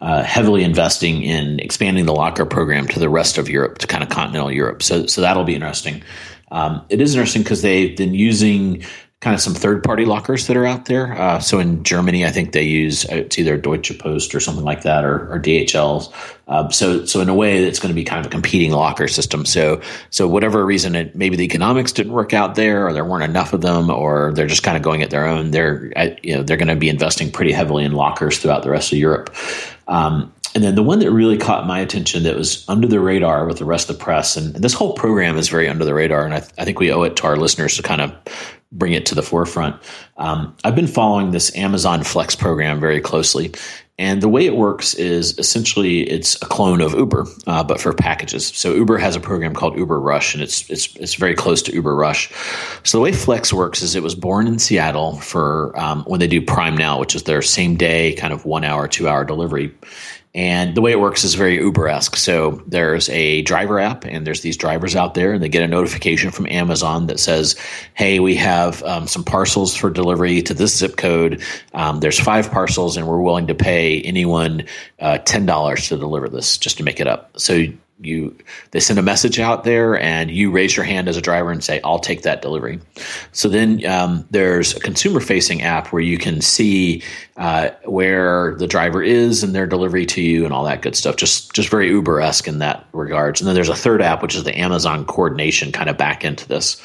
[0.02, 4.04] uh, heavily investing in expanding the locker program to the rest of Europe, to kind
[4.04, 4.82] of continental Europe.
[4.84, 6.04] So, so that'll be interesting.
[6.52, 8.84] Um, it is interesting because they've been using
[9.22, 11.14] kind of some third party lockers that are out there.
[11.14, 14.64] Uh, so in Germany, I think they use uh, it's either Deutsche Post or something
[14.64, 16.10] like that, or, or DHL's.
[16.48, 19.08] Um, so so in a way, it's going to be kind of a competing locker
[19.08, 19.46] system.
[19.46, 23.24] So so whatever reason, it maybe the economics didn't work out there, or there weren't
[23.24, 25.52] enough of them, or they're just kind of going at their own.
[25.52, 25.92] They're
[26.22, 29.00] you know they're going to be investing pretty heavily in lockers throughout the rest of
[29.00, 29.34] Europe.
[29.88, 33.46] Um, and then the one that really caught my attention that was under the radar
[33.46, 35.94] with the rest of the press, and, and this whole program is very under the
[35.94, 38.16] radar, and I, th- I, think we owe it to our listeners to kind of
[38.78, 39.76] bring it to the forefront.
[40.18, 43.54] Um, I've been following this Amazon Flex program very closely,
[43.98, 47.94] and the way it works is essentially it's a clone of Uber, uh, but for
[47.94, 48.48] packages.
[48.48, 51.74] So Uber has a program called Uber Rush, and it's it's it's very close to
[51.74, 52.30] Uber Rush.
[52.84, 56.28] So the way Flex works is it was born in Seattle for um, when they
[56.28, 59.74] do Prime Now, which is their same day kind of one hour, two hour delivery.
[60.36, 62.18] And the way it works is very Uber esque.
[62.18, 65.68] So there's a driver app, and there's these drivers out there, and they get a
[65.68, 67.56] notification from Amazon that says,
[67.94, 71.42] "Hey, we have um, some parcels for delivery to this zip code.
[71.74, 74.66] Um, there's five parcels, and we're willing to pay anyone
[75.00, 77.64] uh, ten dollars to deliver this, just to make it up." So
[78.02, 78.36] you
[78.72, 81.64] they send a message out there and you raise your hand as a driver and
[81.64, 82.80] say i'll take that delivery.
[83.32, 87.02] So then um, there's a consumer facing app where you can see
[87.38, 91.16] uh, where the driver is and their delivery to you and all that good stuff.
[91.16, 93.40] Just just very uber-esque in that regards.
[93.42, 96.48] And then there's a third app which is the amazon coordination kind of back into
[96.48, 96.82] this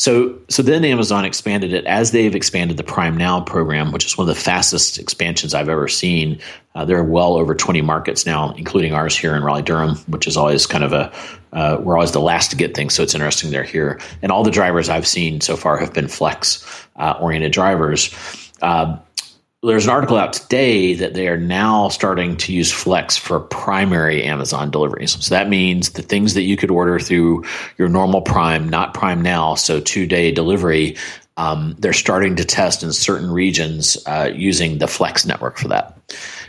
[0.00, 4.16] so, so then Amazon expanded it as they've expanded the Prime Now program, which is
[4.16, 6.40] one of the fastest expansions I've ever seen.
[6.74, 10.26] Uh, there are well over 20 markets now, including ours here in Raleigh Durham, which
[10.26, 11.12] is always kind of a
[11.52, 14.00] uh, we're always the last to get things, so it's interesting they're here.
[14.22, 16.64] And all the drivers I've seen so far have been flex
[16.96, 18.10] uh, oriented drivers.
[18.62, 18.96] Uh,
[19.62, 24.22] there's an article out today that they are now starting to use Flex for primary
[24.24, 25.22] Amazon deliveries.
[25.22, 27.44] So that means the things that you could order through
[27.76, 30.96] your normal Prime, not Prime now, so two day delivery,
[31.40, 35.96] um, they're starting to test in certain regions uh, using the Flex network for that.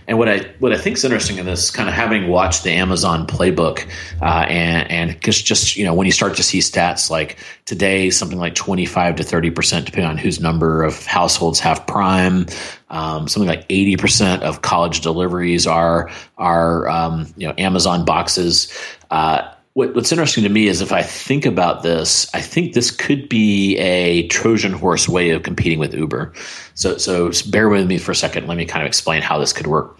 [0.07, 2.71] And what I what I think is interesting in this, kind of having watched the
[2.71, 3.87] Amazon playbook,
[4.21, 8.09] uh, and and just just you know when you start to see stats like today,
[8.09, 12.47] something like twenty five to thirty percent, depending on whose number of households have Prime,
[12.89, 18.75] um, something like eighty percent of college deliveries are are um, you know Amazon boxes.
[19.09, 22.91] Uh, what, what's interesting to me is if I think about this, I think this
[22.91, 26.33] could be a Trojan horse way of competing with Uber.
[26.73, 28.47] So, so bear with me for a second.
[28.47, 29.99] Let me kind of explain how this could work.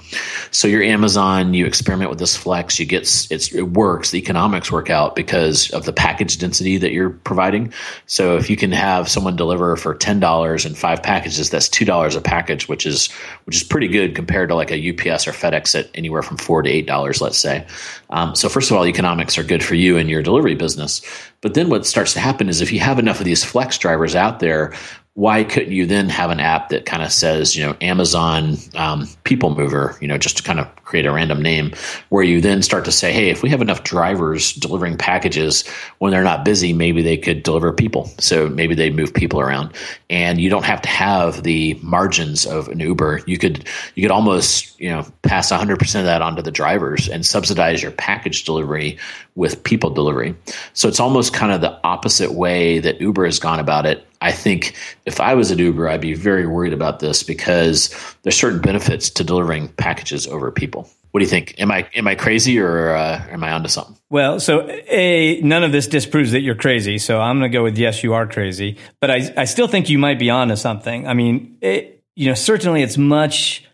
[0.52, 4.12] So you're Amazon, you experiment with this flex, you get it's it works.
[4.12, 7.74] The economics work out because of the package density that you're providing.
[8.06, 11.86] So if you can have someone deliver for ten dollars and five packages, that's two
[11.86, 13.12] dollars a package, which is
[13.46, 16.62] which is pretty good compared to like a UPS or FedEx at anywhere from four
[16.62, 17.66] to eight dollars, let's say.
[18.10, 21.02] Um, so first of all, economics are good for you and your delivery business.
[21.42, 24.16] But then what starts to happen is if you have enough of these flex drivers
[24.16, 24.74] out there,
[25.14, 29.08] why couldn't you then have an app that kind of says, you know, Amazon um,
[29.24, 31.72] People Mover, you know, just to kind of create a random name,
[32.10, 35.66] where you then start to say, hey, if we have enough drivers delivering packages
[36.00, 38.12] when they're not busy, maybe they could deliver people.
[38.20, 39.72] So maybe they move people around,
[40.10, 43.22] and you don't have to have the margins of an Uber.
[43.26, 43.66] You could
[43.96, 47.82] you could almost you know pass 100 percent of that onto the drivers and subsidize
[47.82, 49.00] your package delivery
[49.36, 50.36] with people delivery.
[50.74, 54.32] So it's almost kind of the opposite way that Uber has gone about it I
[54.32, 54.76] think
[55.06, 57.90] if I was at Uber, I'd be very worried about this because
[58.22, 60.81] there's certain benefits to delivering packages over people.
[61.12, 61.56] What do you think?
[61.60, 63.98] Am I am I crazy or uh, am I onto something?
[64.10, 66.98] Well, so a none of this disproves that you're crazy.
[66.98, 68.78] So I'm going to go with yes, you are crazy.
[69.00, 71.08] But I I still think you might be onto something.
[71.08, 73.66] I mean, it, you know, certainly it's much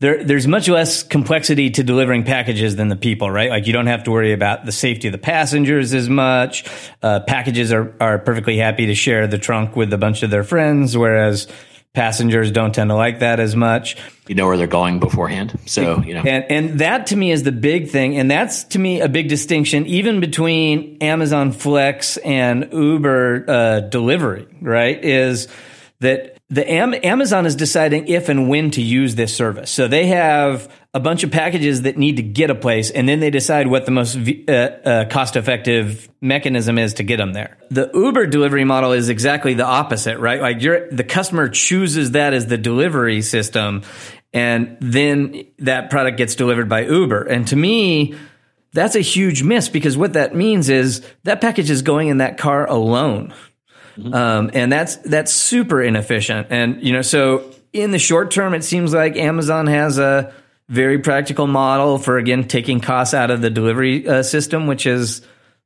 [0.00, 3.48] there, there's much less complexity to delivering packages than the people, right?
[3.48, 6.68] Like you don't have to worry about the safety of the passengers as much.
[7.02, 10.44] Uh, packages are, are perfectly happy to share the trunk with a bunch of their
[10.44, 11.46] friends, whereas
[11.94, 13.96] passengers don't tend to like that as much.
[14.26, 15.58] You know where they're going beforehand.
[15.66, 16.22] So, you know.
[16.22, 18.18] And, and that to me is the big thing.
[18.18, 24.46] And that's to me a big distinction, even between Amazon Flex and Uber uh, delivery,
[24.60, 25.02] right?
[25.02, 25.48] Is
[26.00, 29.70] that the Am- Amazon is deciding if and when to use this service.
[29.70, 33.18] So they have a bunch of packages that need to get a place, and then
[33.18, 37.58] they decide what the most uh, uh, cost effective mechanism is to get them there.
[37.70, 40.40] The Uber delivery model is exactly the opposite, right?
[40.40, 43.82] Like you're, the customer chooses that as the delivery system,
[44.32, 47.24] and then that product gets delivered by Uber.
[47.24, 48.14] And to me,
[48.72, 52.38] that's a huge miss because what that means is that package is going in that
[52.38, 53.34] car alone.
[53.98, 54.14] Mm-hmm.
[54.14, 56.48] Um, and that's that's super inefficient.
[56.50, 60.32] And you know, so in the short term, it seems like Amazon has a
[60.68, 65.22] very practical model for again taking costs out of the delivery uh, system, which is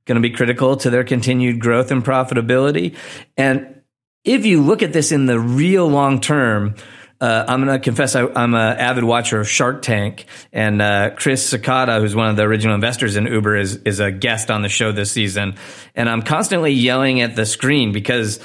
[0.06, 2.96] going to be critical to their continued growth and profitability.
[3.36, 3.82] And
[4.24, 6.74] if you look at this in the real long term,
[7.20, 11.10] uh, I'm going to confess I, am an avid watcher of Shark Tank, and uh,
[11.16, 14.62] Chris Sacca, who's one of the original investors in Uber, is is a guest on
[14.62, 15.56] the show this season.
[15.96, 18.38] And I'm constantly yelling at the screen because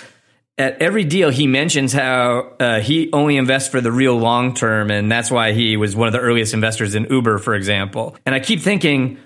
[0.57, 4.91] at every deal he mentions how uh, he only invests for the real long term,
[4.91, 8.15] and that's why he was one of the earliest investors in Uber, for example.
[8.25, 9.19] And I keep thinking.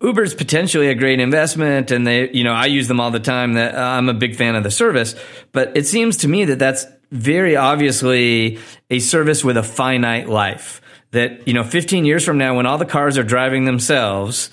[0.00, 3.54] Uber's potentially a great investment, and they, you know, I use them all the time.
[3.54, 5.14] That I'm a big fan of the service,
[5.52, 8.58] but it seems to me that that's very obviously
[8.88, 10.80] a service with a finite life.
[11.10, 14.50] That, you know, 15 years from now, when all the cars are driving themselves,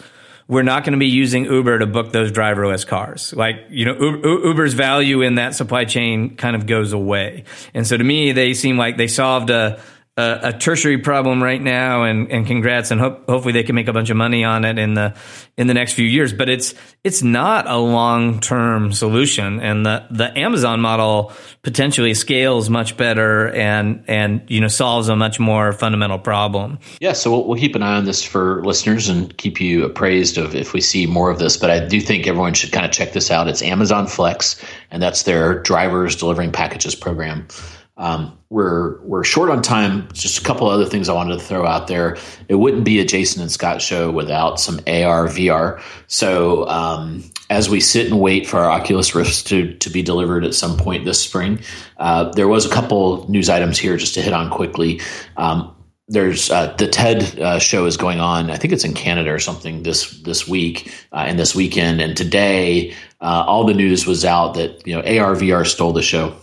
[0.48, 3.34] we're not going to be using Uber to book those driverless cars.
[3.34, 7.46] Like, you know, Uber's value in that supply chain kind of goes away.
[7.74, 9.82] And so to me, they seem like they solved a,
[10.16, 13.94] a, a, tertiary problem right now, and, and congrats, and hopefully they can make a
[13.94, 15.16] bunch of money on it in the
[15.58, 16.32] in the next few years.
[16.32, 21.32] But it's it's not a long term solution, and the the Amazon model
[21.64, 26.78] potentially scales much better and and you know solves a much more fundamental problem.
[27.02, 30.38] Yeah, so we'll, we'll keep an eye on this for listeners and keep you appraised
[30.38, 31.58] of if we see more of this.
[31.58, 33.48] But I do think everyone should kind of check this out.
[33.48, 37.48] It's Amazon Flex, and that's their drivers delivering packages program.
[37.96, 40.08] Um, we're we're short on time.
[40.14, 42.18] Just a couple other things I wanted to throw out there.
[42.48, 45.82] It wouldn't be a Jason and Scot show without some AR VR.
[46.08, 50.44] So um, as we sit and wait for our Oculus Rifts to to be delivered
[50.44, 51.60] at some point this spring,
[51.98, 55.00] uh, there was a couple news items here just to hit on quickly.
[55.38, 55.76] Um,
[56.08, 58.50] there's uh, the TED uh, show is going on.
[58.50, 62.02] I think it's in Canada or something this this week uh, and this weekend.
[62.02, 66.02] And today, uh, all the news was out that you know AR VR stole the
[66.02, 66.36] show.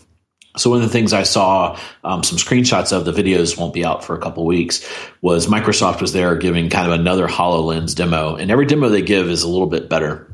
[0.56, 3.84] So one of the things I saw um, some screenshots of the videos won't be
[3.84, 4.86] out for a couple weeks
[5.22, 9.28] was Microsoft was there giving kind of another Hololens demo, and every demo they give
[9.28, 10.26] is a little bit better.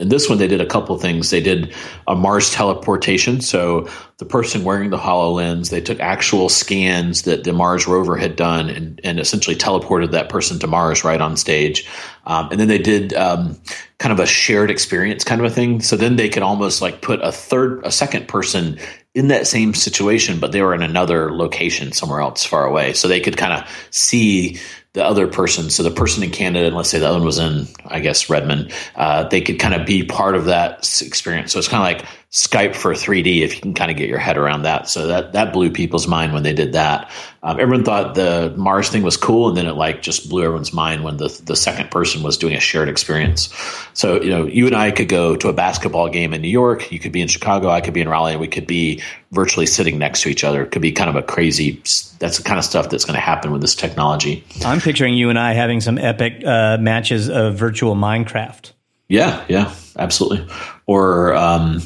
[0.00, 1.30] In this one, they did a couple things.
[1.30, 1.72] They did
[2.08, 3.40] a Mars teleportation.
[3.40, 3.88] So
[4.18, 8.68] the person wearing the HoloLens, they took actual scans that the Mars rover had done
[8.68, 11.88] and, and essentially teleported that person to Mars right on stage.
[12.26, 13.56] Um, and then they did um,
[13.98, 15.80] kind of a shared experience kind of a thing.
[15.80, 18.80] So then they could almost like put a third, a second person
[19.14, 22.92] in that same situation, but they were in another location somewhere else far away.
[22.92, 24.58] So they could kind of see
[24.94, 27.40] the other person, so the person in Canada, and let's say the other one was
[27.40, 31.52] in, I guess, Redmond, uh, they could kind of be part of that experience.
[31.52, 34.18] So it's kind of like Skype for 3D, if you can kind of get your
[34.18, 34.88] head around that.
[34.88, 37.10] So that that blew people's mind when they did that.
[37.44, 40.72] Um, everyone thought the Mars thing was cool, and then it like just blew everyone's
[40.72, 43.54] mind when the the second person was doing a shared experience.
[43.94, 46.90] So you know, you and I could go to a basketball game in New York.
[46.90, 47.68] You could be in Chicago.
[47.68, 48.32] I could be in Raleigh.
[48.32, 50.64] And we could be virtually sitting next to each other.
[50.64, 51.80] It could be kind of a crazy.
[52.24, 54.42] That's the kind of stuff that's going to happen with this technology.
[54.64, 58.72] I'm picturing you and I having some epic uh, matches of virtual Minecraft.
[59.10, 60.48] Yeah, yeah, absolutely.
[60.86, 61.82] Or um,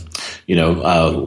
[0.46, 0.80] you know.
[0.80, 1.26] Uh,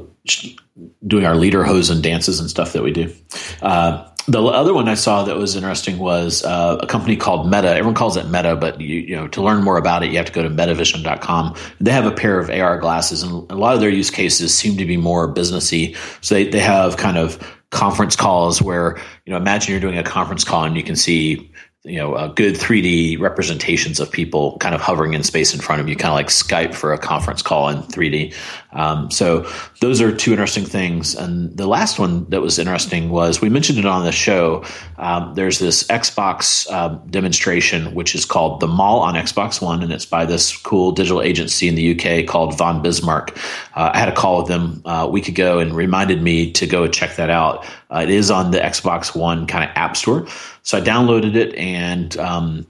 [1.06, 3.14] doing our leader hose and dances and stuff that we do.
[3.62, 7.70] Uh, the other one I saw that was interesting was uh, a company called Meta.
[7.70, 10.28] Everyone calls it Meta, but you, you know to learn more about it, you have
[10.28, 11.56] to go to metavision.com.
[11.82, 14.78] They have a pair of AR glasses, and a lot of their use cases seem
[14.78, 15.98] to be more businessy.
[16.24, 20.04] So they, they have kind of conference calls where you know imagine you're doing a
[20.04, 21.52] conference call and you can see
[21.84, 25.82] you know uh, good 3D representations of people kind of hovering in space in front
[25.82, 28.36] of you, kind of like Skype for a conference call in 3D.
[28.74, 31.16] Um, so those are two interesting things.
[31.16, 34.64] And the last one that was interesting was we mentioned it on the show.
[34.98, 39.92] Um, there's this Xbox uh, demonstration which is called the Mall on Xbox One, and
[39.92, 43.36] it's by this cool digital agency in the UK called Von Bismarck.
[43.76, 46.68] Uh, I had a call with them uh, a week ago and reminded me to
[46.68, 47.66] go check that out.
[47.92, 50.26] Uh, it is on the Xbox One kind of app store.
[50.64, 52.66] So I downloaded it and um,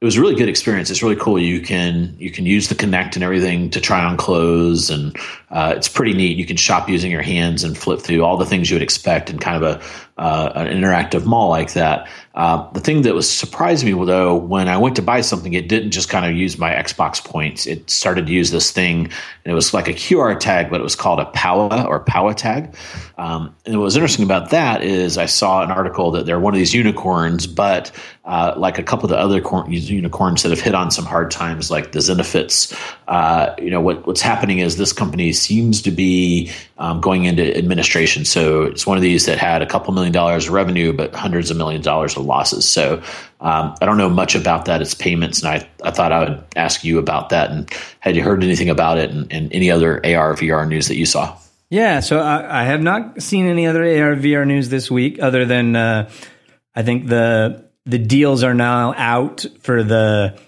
[0.00, 0.90] it was a really good experience.
[0.90, 1.38] It's really cool.
[1.38, 5.16] You can you can use the Kinect and everything to try on clothes, and
[5.50, 6.36] uh, it's pretty neat.
[6.36, 9.30] You can shop using your hands and flip through all the things you would expect
[9.30, 9.82] in kind of a
[10.18, 12.08] uh, an interactive mall like that.
[12.34, 15.68] Uh, the thing that was surprised me though, when I went to buy something, it
[15.68, 17.66] didn't just kind of use my Xbox points.
[17.66, 20.84] It started to use this thing, and it was like a QR tag, but it
[20.84, 22.74] was called a POWA or POWA tag.
[23.18, 26.54] Um, and what was interesting about that is I saw an article that they're one
[26.54, 27.90] of these unicorns, but
[28.26, 31.30] uh, like a couple of the other cor- unicorns that have hit on some hard
[31.30, 32.76] times, like the Zenefits.
[33.06, 37.56] Uh, you know what, what's happening is this company seems to be um, going into
[37.56, 38.24] administration.
[38.24, 41.50] So it's one of these that had a couple million dollars of revenue, but hundreds
[41.50, 42.68] of millions of dollars of losses.
[42.68, 43.02] So
[43.40, 44.82] um, I don't know much about that.
[44.82, 47.50] It's payments, and I, I thought I would ask you about that.
[47.50, 47.70] And
[48.00, 51.06] had you heard anything about it and, and any other AR VR news that you
[51.06, 51.36] saw?
[51.68, 55.44] Yeah, so I, I, have not seen any other AR VR news this week, other
[55.44, 56.08] than uh,
[56.74, 60.38] I think the the deals are now out for the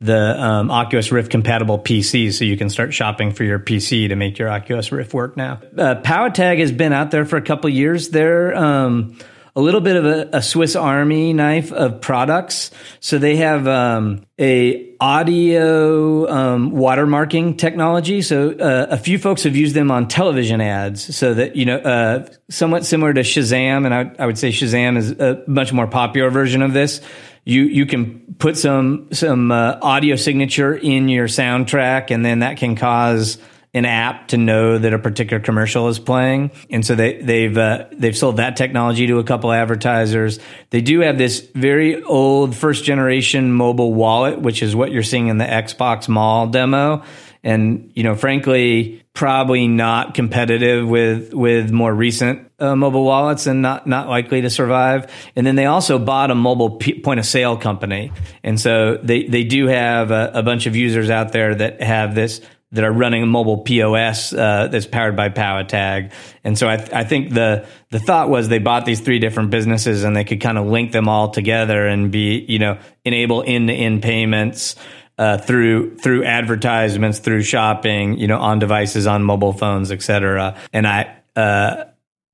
[0.00, 4.16] the um, Oculus Rift compatible PCs, so you can start shopping for your PC to
[4.16, 5.60] make your Oculus Rift work now.
[5.76, 8.10] Uh, PowaTag has been out there for a couple years.
[8.10, 9.16] They're um,
[9.56, 12.72] a little bit of a, a, Swiss Army knife of products.
[12.98, 18.20] So they have um, a audio um, watermarking technology.
[18.22, 21.16] So uh, a few folks have used them on television ads.
[21.16, 24.96] So that you know, uh, somewhat similar to Shazam, and I, I would say Shazam
[24.96, 27.00] is a much more popular version of this
[27.44, 32.56] you you can put some some uh, audio signature in your soundtrack, and then that
[32.56, 33.38] can cause
[33.74, 36.52] an app to know that a particular commercial is playing.
[36.70, 40.38] And so they, they've, uh, they've sold that technology to a couple advertisers.
[40.70, 45.26] They do have this very old first generation mobile wallet, which is what you're seeing
[45.26, 47.02] in the Xbox Mall demo.
[47.42, 53.62] And, you know, frankly, probably not competitive with, with more recent uh, mobile wallets and
[53.62, 55.12] not, not likely to survive.
[55.36, 58.12] And then they also bought a mobile p- point of sale company.
[58.42, 62.14] And so they, they do have a, a bunch of users out there that have
[62.14, 62.40] this
[62.72, 66.12] that are running a mobile POS uh, that's powered by PowaTag.
[66.42, 69.50] And so I, th- I, think the the thought was they bought these three different
[69.50, 73.44] businesses and they could kind of link them all together and be you know enable
[73.46, 74.76] end to end payments.
[75.16, 80.58] Uh, through through advertisements, through shopping, you know, on devices, on mobile phones, et cetera.
[80.72, 81.84] And I uh,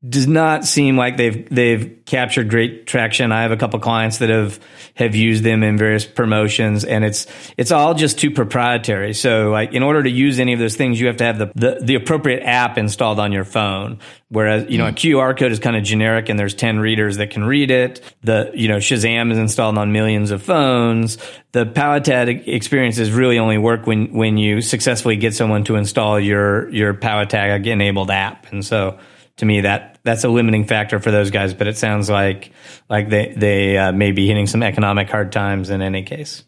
[0.08, 3.32] does not seem like they've they've captured great traction.
[3.32, 4.58] I have a couple clients that have
[4.94, 7.26] have used them in various promotions, and it's
[7.58, 9.12] it's all just too proprietary.
[9.12, 11.52] So, like in order to use any of those things, you have to have the
[11.54, 13.98] the, the appropriate app installed on your phone.
[14.30, 14.96] Whereas you know a hmm.
[14.96, 18.00] QR code is kind of generic, and there's ten readers that can read it.
[18.22, 21.18] The you know Shazam is installed on millions of phones.
[21.52, 26.70] The PowaTag experiences really only work when when you successfully get someone to install your
[26.70, 28.98] your PowaTag enabled app, and so
[29.40, 31.52] to me that that's a limiting factor for those guys.
[31.52, 32.52] But it sounds like
[32.88, 36.44] like they they uh, may be hitting some economic hard times in any case.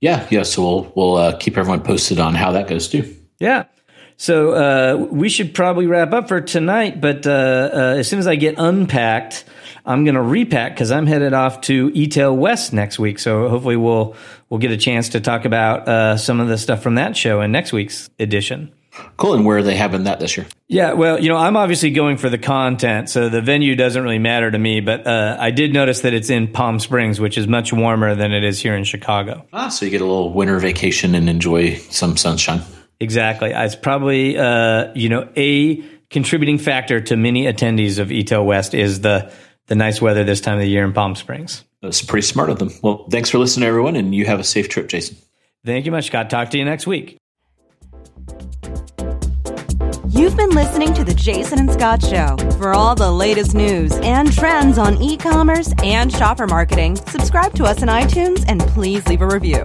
[0.00, 0.44] Yeah, yeah.
[0.44, 3.14] So we'll we'll uh, keep everyone posted on how that goes too.
[3.38, 3.64] Yeah.
[4.16, 7.00] So uh, we should probably wrap up for tonight.
[7.00, 9.44] But uh, uh, as soon as I get unpacked,
[9.86, 13.18] I'm going to repack because I'm headed off to eTail West next week.
[13.18, 14.14] So hopefully we'll
[14.48, 17.40] we'll get a chance to talk about uh, some of the stuff from that show
[17.40, 18.72] in next week's edition.
[19.16, 19.34] Cool.
[19.34, 20.46] And where are they having that this year?
[20.68, 24.18] Yeah, well, you know, I'm obviously going for the content, so the venue doesn't really
[24.18, 24.80] matter to me.
[24.80, 28.32] But uh, I did notice that it's in Palm Springs, which is much warmer than
[28.32, 29.46] it is here in Chicago.
[29.52, 32.62] Ah, so you get a little winter vacation and enjoy some sunshine.
[33.00, 33.52] Exactly.
[33.54, 39.00] It's probably, uh, you know, a contributing factor to many attendees of eTail West is
[39.00, 39.32] the
[39.66, 41.64] the nice weather this time of the year in Palm Springs.
[41.80, 42.70] That's pretty smart of them.
[42.82, 45.16] Well, thanks for listening, everyone, and you have a safe trip, Jason.
[45.64, 46.28] Thank you much, Scot.
[46.28, 47.19] Talk to you next week.
[50.12, 52.36] You've been listening to The Jason and Scot Show.
[52.58, 57.64] For all the latest news and trends on e commerce and shopper marketing, subscribe to
[57.64, 59.62] us on iTunes and please leave a review.